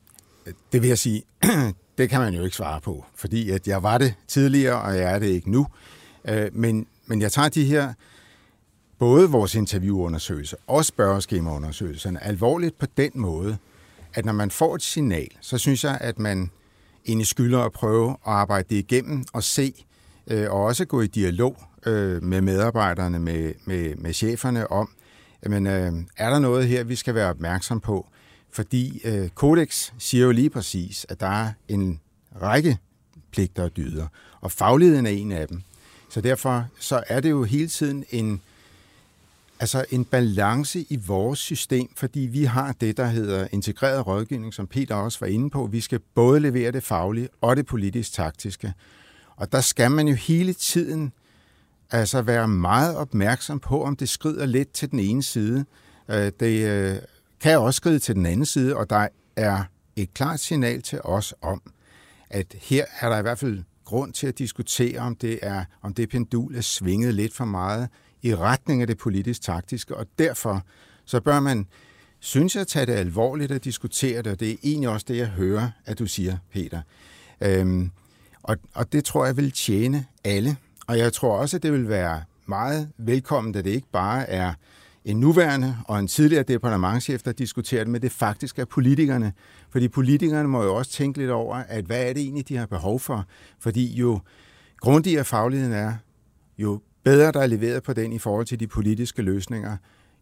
[0.72, 1.24] Det vil jeg sige,
[1.98, 5.14] det kan man jo ikke svare på, fordi at jeg var det tidligere, og jeg
[5.14, 5.68] er det ikke nu.
[6.28, 7.94] Øh, men, men jeg tager de her,
[9.00, 13.58] både vores interviewundersøgelser og spørgeskemaundersøgelserne, alvorligt på den måde,
[14.14, 16.52] at når man får et signal, så synes jeg, at man
[17.08, 19.86] egentlig skylder at prøve at arbejde det igennem og se,
[20.28, 24.90] øh, og også gå i dialog øh, med medarbejderne, med, med, med cheferne om,
[25.44, 28.08] jamen, øh, er der noget her, vi skal være opmærksom på?
[28.52, 32.00] Fordi øh, Codex siger jo lige præcis, at der er en
[32.42, 32.78] række
[33.32, 34.08] pligter og dyder,
[34.42, 35.62] og fagligheden er en af dem.
[36.10, 38.42] Så derfor så er det jo hele tiden en,
[39.60, 44.68] altså en balance i vores system, fordi vi har det, der hedder integreret rådgivning, som
[44.68, 45.70] Peter også var inde på.
[45.72, 48.74] Vi skal både levere det faglige og det politisk taktiske.
[49.36, 51.14] Og der skal man jo hele tiden
[51.92, 55.66] altså være meget opmærksom på, om det skrider lidt til den ene side.
[56.10, 56.96] Øh, det øh,
[57.40, 59.64] kan også skride til den anden side, og der er
[59.96, 61.62] et klart signal til os om,
[62.30, 65.94] at her er der i hvert fald grund til at diskutere, om det er om
[65.94, 67.90] det pendul er svinget lidt for meget
[68.22, 70.64] i retning af det politisk taktiske, og derfor
[71.06, 71.68] så bør man,
[72.20, 75.28] synes jeg, tage det alvorligt at diskutere det, og det er egentlig også det, jeg
[75.28, 76.82] hører, at du siger, Peter.
[77.42, 77.92] Øhm,
[78.44, 81.90] og, og det tror jeg vil tjene alle, og jeg tror også, at det vil
[81.90, 84.54] være meget velkommen, at det ikke bare er
[85.06, 89.34] en nuværende og en tidligere departementchef, der diskuterer det, men det faktisk er politikerne.
[89.70, 92.66] Fordi politikerne må jo også tænke lidt over, at hvad er det egentlig, de har
[92.66, 93.26] behov for?
[93.60, 94.20] Fordi jo
[94.80, 95.94] grundigere fagligheden er,
[96.58, 99.78] jo bedre der er leveret på den i forhold til de politiske løsninger,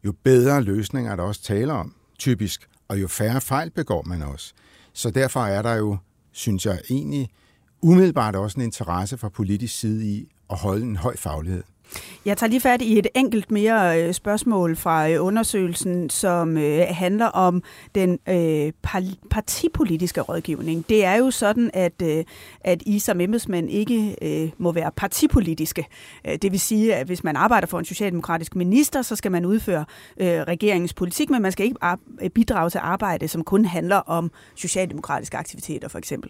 [0.06, 4.22] jo bedre løsninger er der også taler om, typisk, og jo færre fejl begår man
[4.22, 4.54] også.
[4.94, 5.98] Så derfor er der jo,
[6.32, 7.30] synes jeg egentlig,
[7.82, 11.64] umiddelbart også en interesse fra politisk side i at holde en høj faglighed.
[12.26, 16.86] Jeg tager lige fat i et enkelt mere øh, spørgsmål fra øh, undersøgelsen, som øh,
[16.90, 17.64] handler om
[17.96, 18.20] den
[19.30, 20.90] partipolitiske rådgivning.
[20.90, 22.02] Det er jo sådan, at,
[22.62, 25.86] at I som embedsmænd ikke må være partipolitiske.
[26.26, 29.86] Det vil sige, at hvis man arbejder for en socialdemokratisk minister, så skal man udføre
[30.20, 31.80] regeringens politik, men man skal ikke
[32.34, 36.30] bidrage til arbejde, som kun handler om socialdemokratiske aktiviteter for eksempel.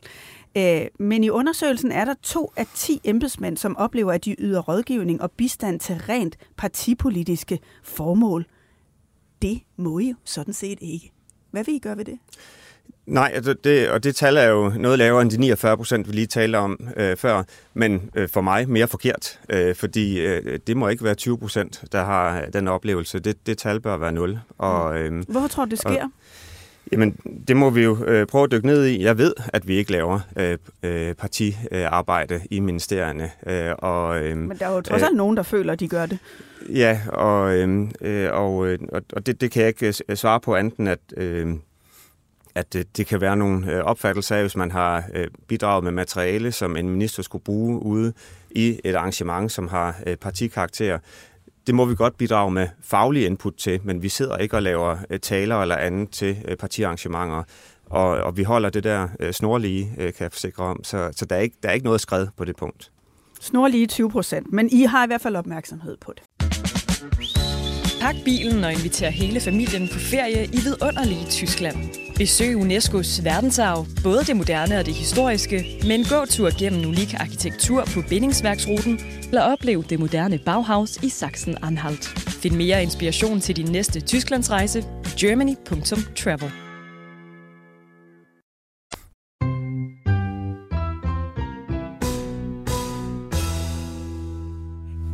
[0.57, 4.61] Øh, men i undersøgelsen er der to af ti embedsmænd, som oplever, at de yder
[4.61, 8.45] rådgivning og bistand til rent partipolitiske formål.
[9.41, 11.11] Det må I jo sådan set ikke.
[11.51, 12.19] Hvad vil I gøre ved det?
[13.05, 16.13] Nej, altså det, og det tal er jo noget lavere end de 49 procent, vi
[16.13, 20.77] lige talte om øh, før, men øh, for mig mere forkert, øh, fordi øh, det
[20.77, 23.19] må ikke være 20 procent, der har den oplevelse.
[23.19, 24.39] Det, det tal bør være 0.
[24.57, 26.03] Og, øh, Hvorfor tror du, det sker?
[26.03, 26.09] Og,
[26.91, 27.12] Jamen,
[27.48, 29.04] det må vi jo øh, prøve at dykke ned i.
[29.04, 33.32] Jeg ved, at vi ikke laver øh, øh, partiarbejde i ministerierne.
[33.48, 35.88] Øh, og, øh, Men der er jo trods alt øh, nogen, der føler, at de
[35.88, 36.19] gør det.
[36.69, 38.80] Ja, og, øhm, øh, og, øh,
[39.13, 41.56] og det, det kan jeg ikke øh, svare på anden, at, øh,
[42.56, 45.04] at det, det kan være nogle opfattelser af, hvis man har
[45.48, 48.13] bidraget med materiale, som en minister skulle bruge ude
[48.52, 51.00] i et arrangement, som har partikarakter
[51.67, 54.97] det må vi godt bidrage med faglig input til, men vi sidder ikke og laver
[55.10, 57.43] øh, taler eller andet til øh, partiarrangementer.
[57.86, 60.84] Og, og vi holder det der øh, snorlige, kan jeg forsikre om.
[60.84, 62.91] Så, så der, er ikke, der er ikke noget skred på det punkt.
[63.41, 66.23] Snorlige 20 procent, men I har i hvert fald opmærksomhed på det.
[68.01, 72.04] Pak bilen og inviter hele familien på ferie i vidunderlige Tyskland.
[72.17, 77.86] Besøg UNESCO's verdensarv, både det moderne og det historiske, med en gåtur gennem unik arkitektur
[77.93, 82.19] på bindingsværksruten, eller oplev det moderne Bauhaus i Sachsen-Anhalt.
[82.41, 86.51] Find mere inspiration til din næste Tysklandsrejse på germany.travel.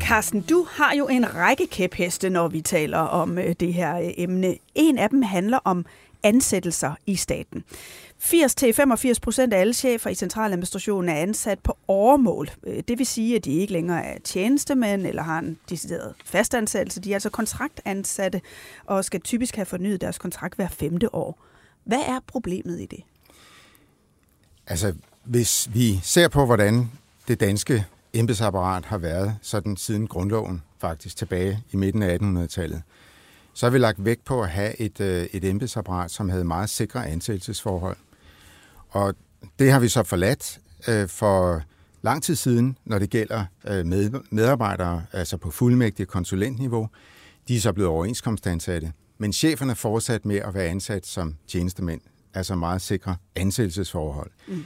[0.01, 4.09] Carsten, du har jo en række kæpheste, når vi taler om øh, det her øh,
[4.17, 4.55] emne.
[4.75, 5.85] En af dem handler om
[6.23, 7.63] ansættelser i staten.
[8.19, 12.49] 80-85 procent af alle chefer i centraladministrationen er ansat på overmål.
[12.63, 17.01] Øh, det vil sige, at de ikke længere er tjenestemænd eller har en decideret fastansættelse.
[17.01, 18.41] De er altså kontraktansatte
[18.85, 21.43] og skal typisk have fornyet deres kontrakt hver femte år.
[21.83, 23.03] Hvad er problemet i det?
[24.67, 26.91] Altså, hvis vi ser på, hvordan
[27.27, 32.81] det danske embedsapparat har været sådan siden grundloven faktisk tilbage i midten af 1800-tallet,
[33.53, 36.69] så har vi lagt vægt på at have et, øh, et embedsapparat, som havde meget
[36.69, 37.97] sikre ansættelsesforhold.
[38.89, 39.15] Og
[39.59, 41.61] det har vi så forladt øh, for
[42.01, 46.89] lang tid siden, når det gælder øh, med, medarbejdere, altså på fuldmægtig konsulentniveau.
[47.47, 52.01] De er så blevet overenskomstansatte, men cheferne fortsat med at være ansat som tjenestemænd,
[52.33, 54.31] altså meget sikre ansættelsesforhold.
[54.47, 54.65] Mm.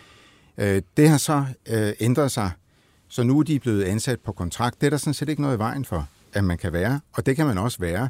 [0.58, 2.52] Øh, det har så øh, ændret sig,
[3.08, 4.82] så nu er de blevet ansat på kontrakt.
[4.82, 7.26] Det er der sådan set ikke noget i vejen for, at man kan være, og
[7.26, 8.10] det kan man også være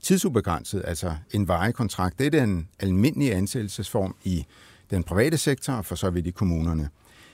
[0.00, 2.18] tidsubegrænset, altså en varekontrakt.
[2.18, 4.46] Det er den almindelige ansættelsesform i
[4.90, 6.88] den private sektor og for så vidt i kommunerne.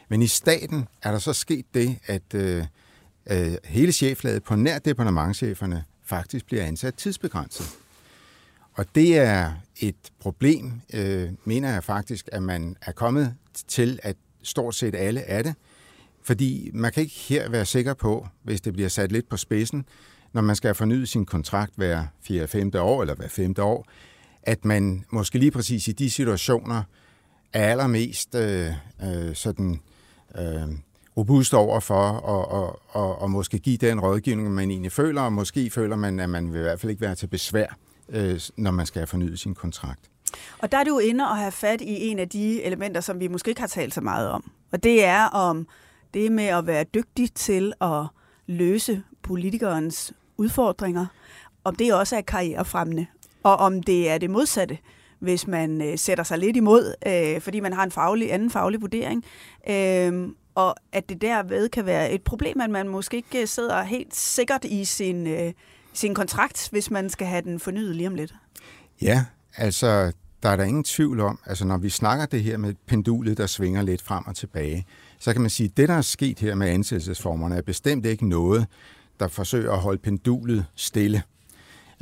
[0.09, 2.64] Men i staten er der så sket det, at øh,
[3.31, 7.66] øh, hele cheflaget på nær departementcheferne faktisk bliver ansat tidsbegrænset.
[8.75, 13.35] Og det er et problem, øh, mener jeg faktisk, at man er kommet
[13.68, 15.55] til, at stort set alle er det.
[16.22, 19.85] Fordi man kan ikke her være sikker på, hvis det bliver sat lidt på spidsen,
[20.32, 22.46] når man skal forny sin kontrakt hver 4.
[22.46, 22.72] 5.
[22.78, 23.54] år eller hver 5.
[23.58, 23.86] år,
[24.42, 26.82] at man måske lige præcis i de situationer
[27.52, 28.70] er allermest øh,
[29.02, 29.80] øh, sådan
[30.38, 30.68] øh,
[31.16, 35.32] robust over for og, og, og, og måske give den rådgivning, man egentlig føler, og
[35.32, 37.76] måske føler man, at man vil i hvert fald ikke være til besvær,
[38.08, 40.00] øh, når man skal have fornyet sin kontrakt.
[40.58, 43.28] Og der er du inde og have fat i en af de elementer, som vi
[43.28, 44.50] måske ikke har talt så meget om.
[44.72, 45.66] Og det er om
[46.14, 48.06] det med at være dygtig til at
[48.46, 51.06] løse politikernes udfordringer,
[51.64, 53.06] om det også er karrierefremmende,
[53.42, 54.78] og om det er det modsatte,
[55.18, 58.80] hvis man øh, sætter sig lidt imod, øh, fordi man har en faglig, anden faglig
[58.80, 59.24] vurdering,
[59.70, 63.82] øh, og at det derved kan være et problem, at man måske ikke øh, sidder
[63.82, 65.52] helt sikkert i sin, øh,
[65.92, 68.34] sin kontrakt, hvis man skal have den fornyet lige om lidt.
[69.02, 69.24] Ja,
[69.56, 73.38] altså der er der ingen tvivl om, altså når vi snakker det her med pendulet,
[73.38, 74.86] der svinger lidt frem og tilbage,
[75.18, 78.28] så kan man sige, at det, der er sket her med ansættelsesformerne, er bestemt ikke
[78.28, 78.66] noget,
[79.22, 81.22] der forsøger at holde pendulet stille.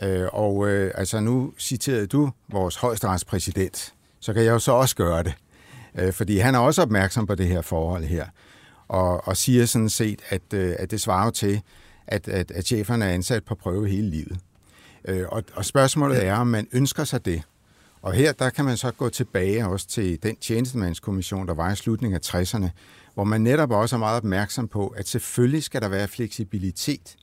[0.02, 4.96] Øh, og øh, altså nu citerede du vores højesteretspræsident, så kan jeg jo så også
[4.96, 5.34] gøre det.
[5.98, 8.26] Øh, fordi han er også opmærksom på det her forhold her,
[8.88, 11.62] og, og siger sådan set, at, øh, at det svarer til,
[12.06, 14.38] at, at, at cheferne er ansat på prøve hele livet.
[15.04, 17.42] Øh, og, og spørgsmålet er, om man ønsker sig det.
[18.02, 21.76] Og her der kan man så gå tilbage også til den tjenestemandskommission, der var i
[21.76, 22.68] slutningen af 60'erne,
[23.20, 27.16] hvor man netop også er meget opmærksom på, at selvfølgelig skal der være fleksibilitet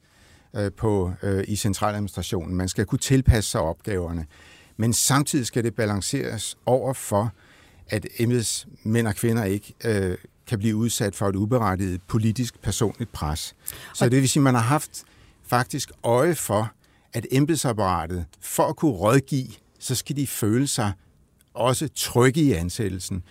[0.56, 2.56] øh, på, øh, i centraladministrationen.
[2.56, 4.26] Man skal kunne tilpasse sig opgaverne.
[4.76, 7.34] Men samtidig skal det balanceres over for,
[7.90, 13.56] at embedsmænd og kvinder ikke øh, kan blive udsat for et uberettiget politisk personligt pres.
[13.94, 15.04] Så det vil sige, at man har haft
[15.48, 16.72] faktisk øje for,
[17.14, 19.48] at embedsapparatet, for at kunne rådgive,
[19.80, 20.92] så skal de føle sig
[21.54, 23.24] også trygge i ansættelsen.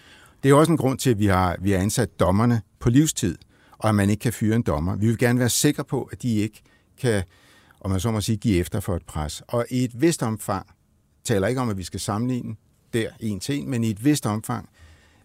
[0.46, 3.38] Det er også en grund til, at vi har, vi har ansat dommerne på livstid,
[3.78, 4.96] og at man ikke kan fyre en dommer.
[4.96, 6.62] Vi vil gerne være sikre på, at de ikke
[7.00, 7.22] kan,
[7.80, 9.42] om man så må sige, give efter for et pres.
[9.48, 10.66] Og i et vist omfang,
[11.24, 12.56] taler ikke om, at vi skal sammenligne
[12.92, 14.68] der en til en, men i et vist omfang,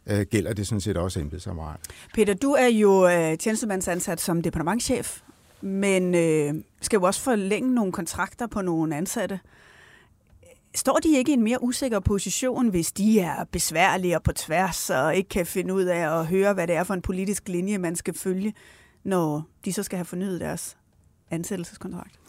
[0.07, 1.87] øh, gælder det sådan set også embedsapparatet.
[2.13, 5.19] Peter, du er jo øh, tjenestemandsansat som departementchef,
[5.61, 9.39] men øh, skal jo også forlænge nogle kontrakter på nogle ansatte.
[10.75, 14.89] Står de ikke i en mere usikker position, hvis de er besværlige og på tværs,
[14.89, 17.77] og ikke kan finde ud af at høre, hvad det er for en politisk linje,
[17.77, 18.53] man skal følge,
[19.03, 20.77] når de så skal have fornyet deres
[21.31, 22.19] ansættelseskontrakt?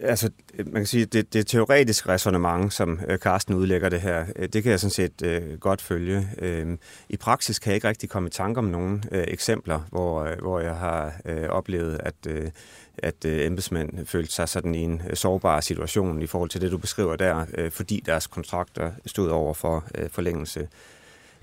[0.00, 4.24] Altså, man kan sige, det, det teoretiske resonemang, som øh, Karsten Carsten udlægger det her,
[4.36, 6.28] øh, det kan jeg sådan set øh, godt følge.
[6.38, 6.78] Øh,
[7.08, 10.38] I praksis kan jeg ikke rigtig komme i tanke om nogle øh, eksempler, hvor, øh,
[10.40, 12.50] hvor jeg har øh, oplevet, at, øh,
[12.98, 16.70] at øh, embedsmænd følte sig sådan i en øh, sårbar situation i forhold til det,
[16.70, 20.68] du beskriver der, øh, fordi deres kontrakter stod over for øh, forlængelse.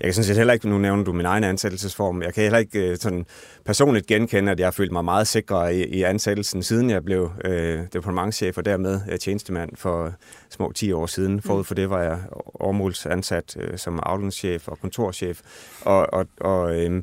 [0.02, 2.58] Jeg kan sådan set heller ikke, nu nævner du min egen ansættelsesform, jeg kan heller
[2.58, 3.26] ikke øh, sådan
[3.64, 7.30] personligt genkende, at jeg har følt mig meget sikker i, i ansættelsen, siden jeg blev
[7.44, 10.12] øh, departementchef og dermed øh, tjenestemand for
[10.50, 11.32] små 10 år siden.
[11.32, 11.42] Mm.
[11.42, 12.18] Forud for det var jeg
[12.54, 15.40] overmåls ansat øh, som afdelingschef og kontorchef.
[15.82, 17.02] Og, og, og øh,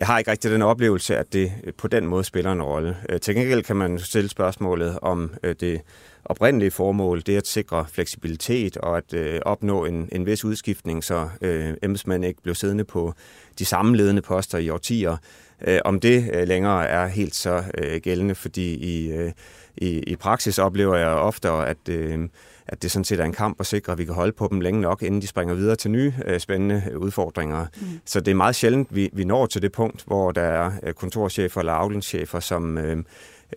[0.00, 2.96] jeg har ikke rigtig den oplevelse, at det øh, på den måde spiller en rolle.
[3.08, 5.80] Øh, til gengæld kan man stille spørgsmålet om øh, det
[6.24, 11.04] oprindelige formål, det er at sikre fleksibilitet og at øh, opnå en, en vis udskiftning,
[11.04, 13.14] så øh, embedsmænd ikke bliver siddende på
[13.58, 15.16] de samme ledende poster i årtier.
[15.66, 19.32] Øh, om det øh, længere er helt så øh, gældende, fordi i, øh,
[19.76, 22.28] i, i praksis oplever jeg ofte, at, øh,
[22.66, 24.60] at det sådan set er en kamp at sikre, at vi kan holde på dem
[24.60, 27.66] længe nok, inden de springer videre til nye øh, spændende udfordringer.
[27.80, 27.86] Mm.
[28.04, 30.94] Så det er meget sjældent, vi, vi når til det punkt, hvor der er øh,
[30.94, 32.78] kontorchefer eller afdelingschefer, som...
[32.78, 33.04] Øh,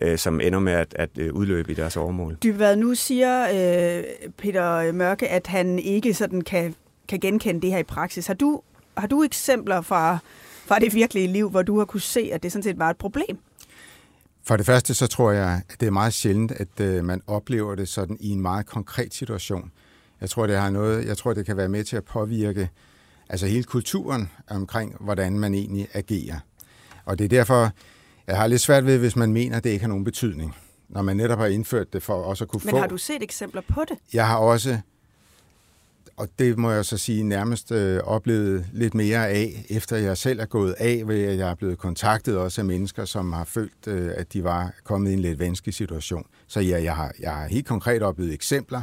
[0.02, 2.36] øh, som ender med at, at øh, udløbe i deres overmål.
[2.42, 4.04] Dybvad, nu siger øh,
[4.36, 6.74] Peter Mørke, at han ikke sådan kan,
[7.08, 8.26] kan genkende det her i praksis.
[8.26, 8.60] Har du,
[8.96, 10.18] har du eksempler fra,
[10.66, 12.96] fra det virkelige liv, hvor du har kunne se, at det sådan set var et
[12.96, 13.38] problem?
[14.46, 17.74] For det første, så tror jeg, at det er meget sjældent, at øh, man oplever
[17.74, 19.72] det sådan i en meget konkret situation.
[20.20, 22.70] Jeg tror, det har noget, jeg tror, det kan være med til at påvirke
[23.28, 26.38] altså hele kulturen omkring, hvordan man egentlig agerer.
[27.04, 27.70] Og det er derfor,
[28.26, 30.56] jeg har lidt svært ved, hvis man mener, at det ikke har nogen betydning,
[30.88, 32.76] når man netop har indført det for også at kunne Men få...
[32.76, 33.98] Men har du set eksempler på det?
[34.12, 34.80] Jeg har også,
[36.16, 40.40] og det må jeg så sige, nærmest øh, oplevet lidt mere af, efter jeg selv
[40.40, 43.86] er gået af, ved at jeg er blevet kontaktet også af mennesker, som har følt,
[43.86, 46.26] øh, at de var kommet i en lidt vanskelig situation.
[46.46, 48.82] Så ja, jeg har, jeg har helt konkret oplevet eksempler.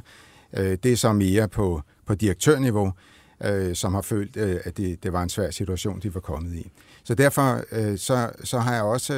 [0.57, 2.93] Øh, det er så mere på, på direktørniveau,
[3.43, 6.55] øh, som har følt, øh, at det, det var en svær situation, de var kommet
[6.55, 6.71] i.
[7.03, 9.13] Så derfor øh, så, så har jeg også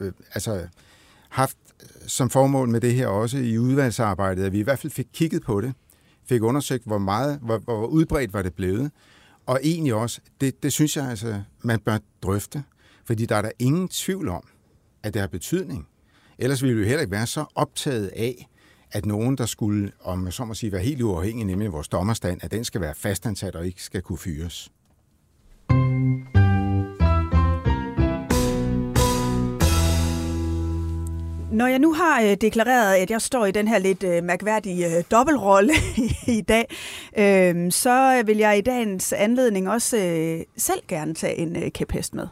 [0.00, 0.66] øh, altså,
[1.28, 1.56] haft
[2.06, 5.42] som formål med det her også i udvalgsarbejdet, at vi i hvert fald fik kigget
[5.42, 5.74] på det,
[6.26, 8.90] fik undersøgt, hvor meget, hvor, hvor udbredt var det blevet,
[9.46, 12.64] og egentlig også, det, det synes jeg altså, man bør drøfte,
[13.04, 14.42] fordi der er der ingen tvivl om,
[15.02, 15.88] at det har betydning.
[16.38, 18.48] Ellers ville vi jo heller ikke være så optaget af,
[18.92, 22.50] at nogen, der skulle, om så må sige, være helt uafhængig, nemlig vores dommerstand, at
[22.50, 24.70] den skal være fastansat og ikke skal kunne fyres.
[31.54, 34.96] Når jeg nu har øh, deklareret, at jeg står i den her lidt øh, mærkværdige
[34.96, 35.72] øh, dobbeltrolle
[36.38, 36.66] i dag,
[37.18, 42.14] øh, så vil jeg i dagens anledning også øh, selv gerne tage en øh, kæphest
[42.14, 42.26] med.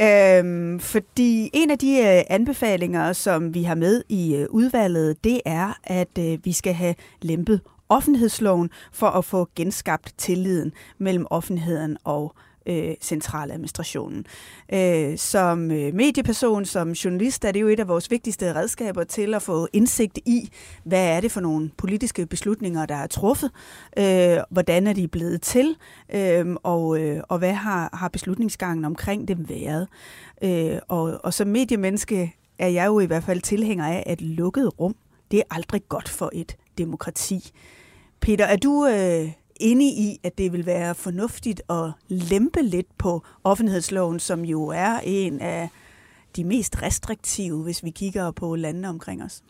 [0.00, 5.40] Øh, fordi en af de øh, anbefalinger, som vi har med i øh, udvalget, det
[5.44, 11.96] er, at øh, vi skal have lempet offentlighedsloven for at få genskabt tilliden mellem offentligheden
[12.04, 12.34] og
[12.66, 14.26] øh, centraladministrationen.
[14.72, 19.34] Øh, som øh, medieperson, som journalist, er det jo et af vores vigtigste redskaber til
[19.34, 20.50] at få indsigt i,
[20.84, 23.50] hvad er det for nogle politiske beslutninger, der er truffet,
[23.98, 25.76] øh, hvordan er de blevet til,
[26.14, 29.88] øh, og, øh, og hvad har, har beslutningsgangen omkring dem været.
[30.44, 34.80] Øh, og, og som mediemenneske er jeg jo i hvert fald tilhænger af, at lukket
[34.80, 34.94] rum,
[35.30, 37.50] det er aldrig godt for et demokrati.
[38.20, 43.22] Peter, er du øh, inde i, at det vil være fornuftigt at lempe lidt på
[43.44, 45.68] offentlighedsloven, som jo er en af
[46.36, 49.42] de mest restriktive, hvis vi kigger på landene omkring os?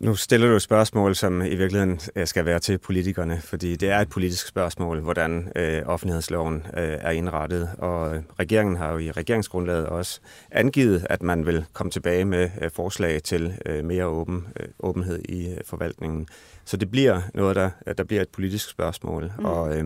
[0.00, 3.90] Nu stiller du et spørgsmål, som i virkeligheden øh, skal være til politikerne, fordi det
[3.90, 7.70] er et politisk spørgsmål, hvordan øh, offentlighedsloven øh, er indrettet.
[7.78, 10.20] Og regeringen har jo i regeringsgrundlaget også
[10.50, 15.22] angivet, at man vil komme tilbage med øh, forslag til øh, mere åben, øh, åbenhed
[15.28, 16.26] i øh, forvaltningen.
[16.64, 19.32] Så det bliver noget, der, der bliver et politisk spørgsmål.
[19.38, 19.44] Mm.
[19.44, 19.84] Og, øh,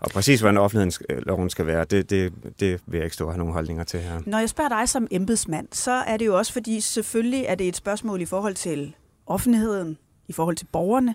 [0.00, 3.38] og præcis hvordan offentlighedsloven skal være, det, det, det vil jeg ikke stå og have
[3.38, 4.20] nogle holdninger til her.
[4.26, 7.68] Når jeg spørger dig som embedsmand, så er det jo også fordi, selvfølgelig er det
[7.68, 8.94] et spørgsmål i forhold til
[9.26, 9.98] offentligheden,
[10.28, 11.14] i forhold til borgerne,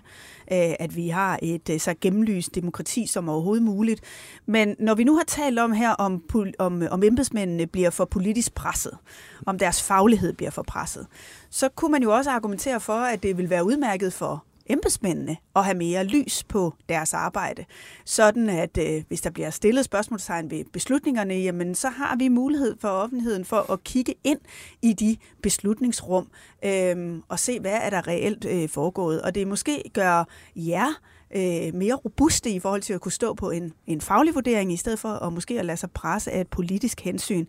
[0.52, 4.00] øh, at vi har et øh, så gennemlyst demokrati som overhovedet muligt.
[4.46, 6.22] Men når vi nu har talt om her, om,
[6.58, 8.98] om, øh, om embedsmændene bliver for politisk presset,
[9.46, 11.06] om deres faglighed bliver for presset,
[11.50, 15.64] så kunne man jo også argumentere for, at det vil være udmærket for embedsmændene at
[15.64, 17.64] have mere lys på deres arbejde.
[18.04, 22.76] Sådan at øh, hvis der bliver stillet spørgsmålstegn ved beslutningerne, jamen så har vi mulighed
[22.80, 24.38] for offentligheden for at kigge ind
[24.82, 26.28] i de beslutningsrum
[26.64, 29.22] øh, og se, hvad er der reelt øh, foregået.
[29.22, 30.24] Og det måske gør
[30.56, 31.00] jer
[31.36, 34.76] øh, mere robuste i forhold til at kunne stå på en, en faglig vurdering, i
[34.76, 37.46] stedet for at måske at lade sig presse af et politisk hensyn.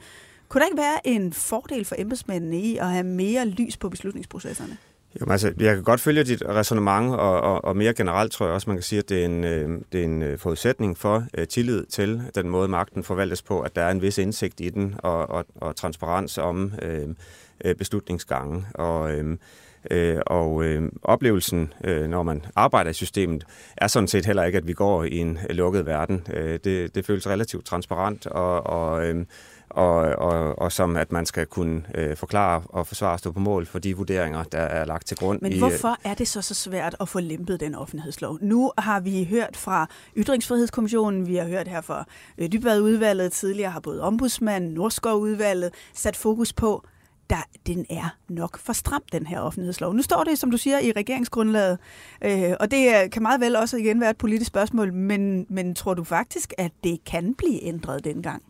[0.50, 4.78] Kunne der ikke være en fordel for embedsmændene i at have mere lys på beslutningsprocesserne?
[5.20, 8.56] Jo, altså, jeg kan godt følge dit resonemang, og, og, og mere generelt tror jeg
[8.56, 11.26] også, man kan sige, at det er en, øh, det er en øh, forudsætning for
[11.38, 14.70] øh, tillid til den måde, magten forvaltes på, at der er en vis indsigt i
[14.70, 17.10] den, og, og, og transparens om øh,
[17.66, 18.66] øh beslutningsgangen.
[18.74, 19.38] Og, øh,
[19.92, 23.44] Øh, og øh, oplevelsen, øh, når man arbejder i systemet,
[23.78, 26.28] er sådan set heller ikke, at vi går i en øh, lukket verden.
[26.34, 29.26] Øh, det, det føles relativt transparent, og, og øh,
[29.76, 33.66] og, og, og som at man skal kunne øh, forklare og forsvare stå på mål
[33.66, 35.42] for de vurderinger, der er lagt til grund.
[35.42, 38.38] Men i, hvorfor er det så så svært at få lempet den offentlighedslov?
[38.42, 42.06] Nu har vi hørt fra Ytringsfrihedskommissionen, vi har hørt her fra
[42.38, 46.86] øh, Dybvad-udvalget tidligere, har både ombudsmanden, Norskov-udvalget sat fokus på,
[47.30, 49.94] der, den er nok for stram, den her offentlighedslov.
[49.94, 51.80] Nu står det, som du siger, i regeringsgrundlaget,
[52.22, 55.94] øh, og det kan meget vel også igen være et politisk spørgsmål, men, men tror
[55.94, 58.44] du faktisk, at det kan blive ændret dengang?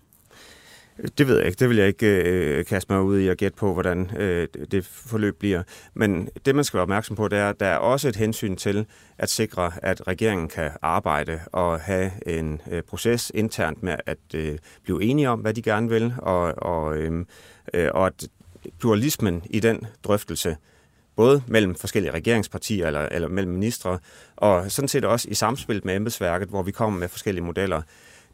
[1.17, 1.59] Det ved jeg ikke.
[1.59, 4.85] Det vil jeg ikke øh, kaste mig ud i at gætte på, hvordan øh, det
[4.85, 5.63] forløb bliver.
[5.93, 8.55] Men det, man skal være opmærksom på, det er, at der er også et hensyn
[8.55, 8.85] til
[9.17, 14.57] at sikre, at regeringen kan arbejde og have en øh, proces internt med at øh,
[14.83, 17.25] blive enige om, hvad de gerne vil, og, og, øh,
[17.73, 18.27] øh, og at
[18.79, 20.57] pluralismen i den drøftelse
[21.15, 23.99] både mellem forskellige regeringspartier eller, eller mellem ministre,
[24.35, 27.81] og sådan set også i samspil med embedsværket, hvor vi kommer med forskellige modeller,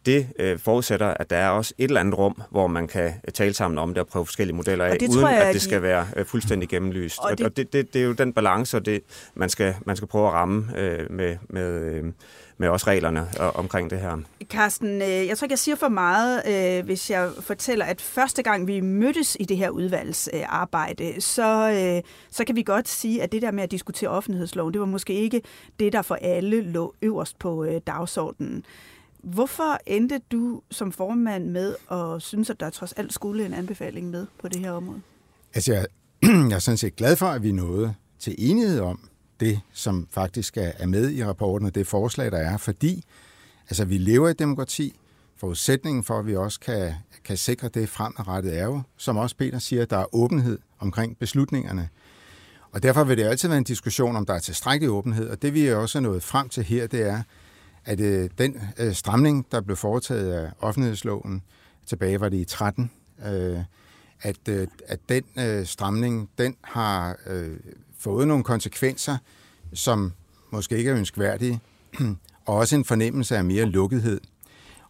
[0.06, 3.54] det øh, forudsætter, at der er også et eller andet rum, hvor man kan tale
[3.54, 6.26] sammen om det og prøve forskellige modeller af, uden jeg, at det skal være øh,
[6.26, 7.20] fuldstændig gennemlyst.
[7.20, 9.02] Og det, og det, det, det er jo den balance, og det,
[9.36, 12.04] man, skal, man skal prøve at ramme øh, med, med, øh,
[12.58, 14.18] med også reglerne øh, omkring det her.
[14.43, 18.43] Carsten, øh, jeg tror ikke, jeg siger for meget, øh, hvis jeg fortæller, at første
[18.43, 23.32] gang vi mødtes i det her udvalgsarbejde, så, øh, så kan vi godt sige, at
[23.32, 25.41] det der med at diskutere offentlighedsloven, det var måske ikke
[25.80, 28.66] det, der for alle lå øverst på øh, dagsordenen.
[29.34, 34.09] Hvorfor endte du som formand med at synes, at der trods alt skulle en anbefaling
[34.09, 35.01] med på det her område?
[35.53, 35.86] Altså, jeg,
[36.49, 39.09] jeg er sådan set glad for, at vi nåede til enighed om
[39.39, 43.03] det, som faktisk er med i rapporten, og det forslag, der er, fordi
[43.69, 44.99] altså, vi lever i demokrati.
[45.38, 49.59] Forudsætningen for, at vi også kan, kan sikre det fremadrettet er jo, som også Peter
[49.59, 51.89] siger, der er åbenhed omkring beslutningerne.
[52.71, 55.53] Og derfor vil det altid være en diskussion, om der er tilstrækkelig åbenhed, og det
[55.53, 57.21] vi også er nået frem til her, det er,
[57.88, 61.41] at øh, den øh, stramning, der blev foretaget af offentlighedsloven,
[61.85, 62.91] tilbage var det i 13,
[63.25, 63.59] øh,
[64.21, 67.57] at, øh, at den øh, stramning, den har øh,
[67.99, 69.17] fået nogle konsekvenser,
[69.73, 70.13] som
[70.51, 71.59] måske ikke er ønskværdige,
[72.45, 74.21] og også en fornemmelse af mere lukkethed.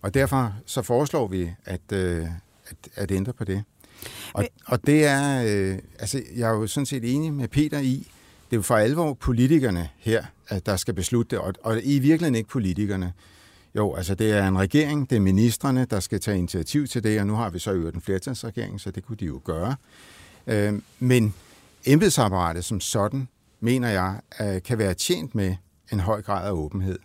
[0.02, 2.28] Og derfor så foreslår vi at, øh,
[2.66, 3.64] at, at ændre på det.
[4.34, 8.12] Og, og det er, øh, altså jeg er jo sådan set enig med Peter i,
[8.50, 12.00] det er jo for alvor politikerne her, at der skal beslutte det, og, og i
[12.00, 13.14] virkeligheden ikke politikerne.
[13.76, 17.20] Jo, altså det er en regering, det er ministerne, der skal tage initiativ til det,
[17.20, 19.76] og nu har vi så øvrigt en flertalsregering, så det kunne de jo gøre.
[20.48, 21.34] Øh, men
[21.86, 23.28] embedsapparatet som sådan,
[23.60, 25.56] mener jeg, øh, kan være tjent med
[25.92, 27.00] en høj grad af åbenhed.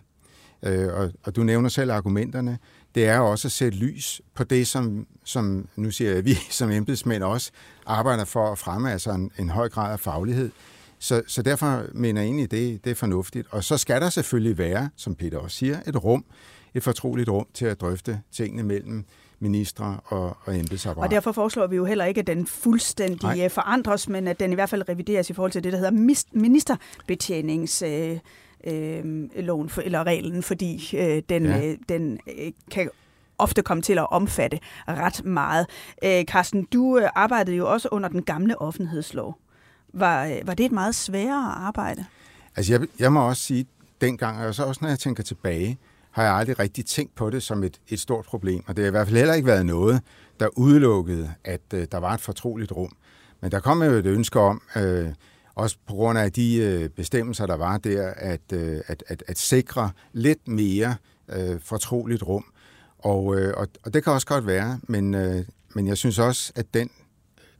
[0.63, 2.57] Øh, og, og du nævner selv argumenterne.
[2.95, 6.71] Det er også at sætte lys på det, som, som nu siger jeg, vi som
[6.71, 7.51] embedsmænd også
[7.85, 10.51] arbejder for at fremme, altså en, en høj grad af faglighed.
[11.03, 13.47] Så, så derfor mener jeg egentlig, det, det er fornuftigt.
[13.51, 16.25] Og så skal der selvfølgelig være, som Peter også siger, et rum,
[16.73, 19.05] et fortroligt rum til at drøfte tingene mellem
[19.39, 21.07] ministre og, og embedsapparat.
[21.07, 23.49] Og derfor foreslår vi jo heller ikke, at den fuldstændig Nej.
[23.49, 27.81] forandres, men at den i hvert fald revideres i forhold til det, der hedder ministerbetjenings...
[27.81, 28.19] Øh,
[28.67, 31.67] øh, loven for, eller reglen, fordi øh, den, ja.
[31.67, 32.89] øh, den øh, kan
[33.37, 35.67] ofte komme til at omfatte ret meget.
[36.03, 39.37] Øh, Carsten, du øh, arbejdede jo også under den gamle offentlighedslov.
[39.93, 42.05] Var, øh, var det et meget sværere arbejde?
[42.55, 43.65] Altså, jeg, jeg må også sige,
[44.01, 45.77] dengang, og så også når jeg tænker tilbage,
[46.11, 48.63] har jeg aldrig rigtig tænkt på det som et, et stort problem.
[48.67, 50.01] Og det har i hvert fald heller ikke været noget,
[50.39, 52.91] der udelukkede, at øh, der var et fortroligt rum.
[53.41, 55.13] Men der kom jo et ønske om, øh,
[55.55, 59.37] også på grund af de øh, bestemmelser, der var der, at, øh, at, at, at
[59.37, 60.95] sikre lidt mere
[61.29, 62.45] øh, fortroligt rum.
[62.99, 66.53] Og, øh, og, og det kan også godt være, men, øh, men jeg synes også,
[66.55, 66.89] at den,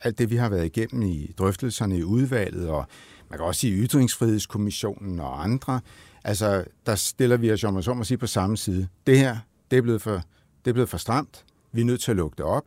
[0.04, 2.86] alt det, vi har været igennem i drøftelserne i udvalget, og
[3.30, 5.82] man kan også sige Ytringsfrihedskommissionen og andre,
[6.24, 8.88] altså der stiller vi os, om man så må sige, på samme side.
[9.08, 9.38] Det her,
[9.72, 10.22] det er blevet for,
[10.66, 11.46] det er blevet for stramt.
[11.72, 12.64] Vi er nødt til at lukke det op.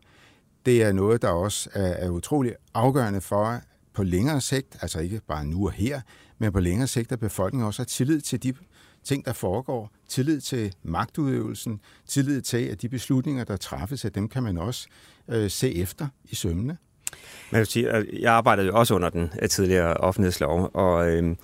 [0.66, 3.60] Det er noget, der også er, er utrolig afgørende for,
[3.92, 6.00] på længere sigt, altså ikke bare nu og her,
[6.38, 8.54] men på længere sigt, at befolkningen også har tillid til de
[9.04, 14.28] ting, der foregår, tillid til magtudøvelsen, tillid til, at de beslutninger, der træffes, at dem
[14.28, 14.88] kan man også
[15.28, 16.78] øh, se efter i sømmene.
[17.50, 21.36] Men jeg, vil sige, jeg arbejdede jo også under den øh, tidligere offentlighedslov, og, øh,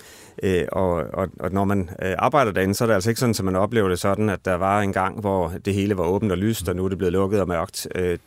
[0.43, 3.34] øh, og, og, og når man øh, arbejder derinde, så er det altså ikke sådan,
[3.38, 6.32] at man oplever det sådan, at der var en gang, hvor det hele var åbent
[6.32, 7.88] og lyst, og nu er det blevet lukket og mørkt.
[7.95, 8.18] Øh,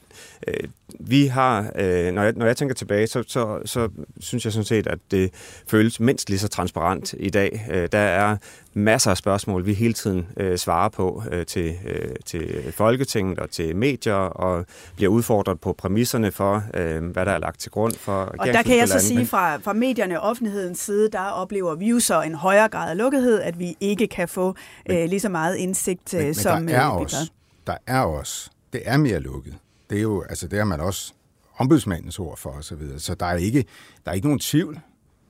[0.48, 3.90] øh, vi har, øh, når, jeg, når jeg tænker tilbage, så, så, så
[4.20, 5.32] synes jeg sådan set, at det
[5.68, 7.68] føles mindst lige så transparent i dag.
[7.72, 8.38] Øh, der er
[8.74, 13.50] masser af spørgsmål, vi hele tiden øh, svarer på øh, til, øh, til Folketinget og
[13.50, 17.94] til medier, og bliver udfordret på præmisserne for, øh, hvad der er lagt til grund
[17.94, 21.76] for Og der kan jeg så sige, fra, fra medierne og offentlighedens side, der oplever
[21.76, 24.56] vi jo så en højere grad af lukkethed, at vi ikke kan få
[24.88, 27.32] men, øh, lige så meget indsigt, men, men som der er øh, også,
[27.68, 29.56] Der er også, det er mere lukket.
[29.90, 31.14] Det er jo, altså det har man også
[31.58, 32.62] ombudsmandens ord for osv.
[32.62, 33.00] Så, videre.
[33.00, 33.66] så der er ikke,
[34.06, 34.80] der er ikke nogen tvivl.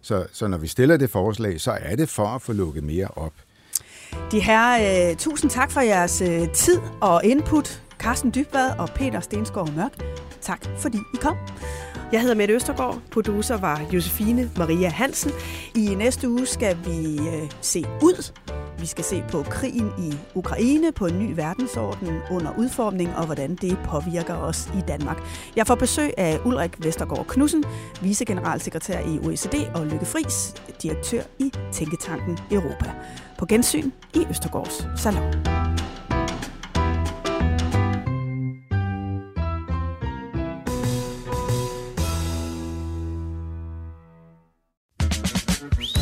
[0.01, 3.07] Så, så når vi stiller det forslag, så er det for at få lukket mere
[3.15, 3.33] op.
[4.31, 7.81] De her, øh, tusind tak for jeres øh, tid og input.
[7.99, 10.03] Carsten Dybvad og Peter Stensgaard Mørk.
[10.41, 11.37] Tak fordi I kom.
[12.11, 12.99] Jeg hedder Mette Østergaard.
[13.11, 15.31] Producer var Josefine Maria Hansen.
[15.75, 18.31] I næste uge skal vi øh, se ud
[18.79, 23.55] vi skal se på krigen i Ukraine, på en ny verdensorden under udformning og hvordan
[23.55, 25.17] det påvirker os i Danmark.
[25.55, 27.63] Jeg får besøg af Ulrik Vestergaard Knudsen,
[28.01, 32.91] vicegeneralsekretær i OECD, og Lykke Friis, direktør i Tænketanken Europa.
[33.37, 35.84] På gensyn i Østergaards Salon.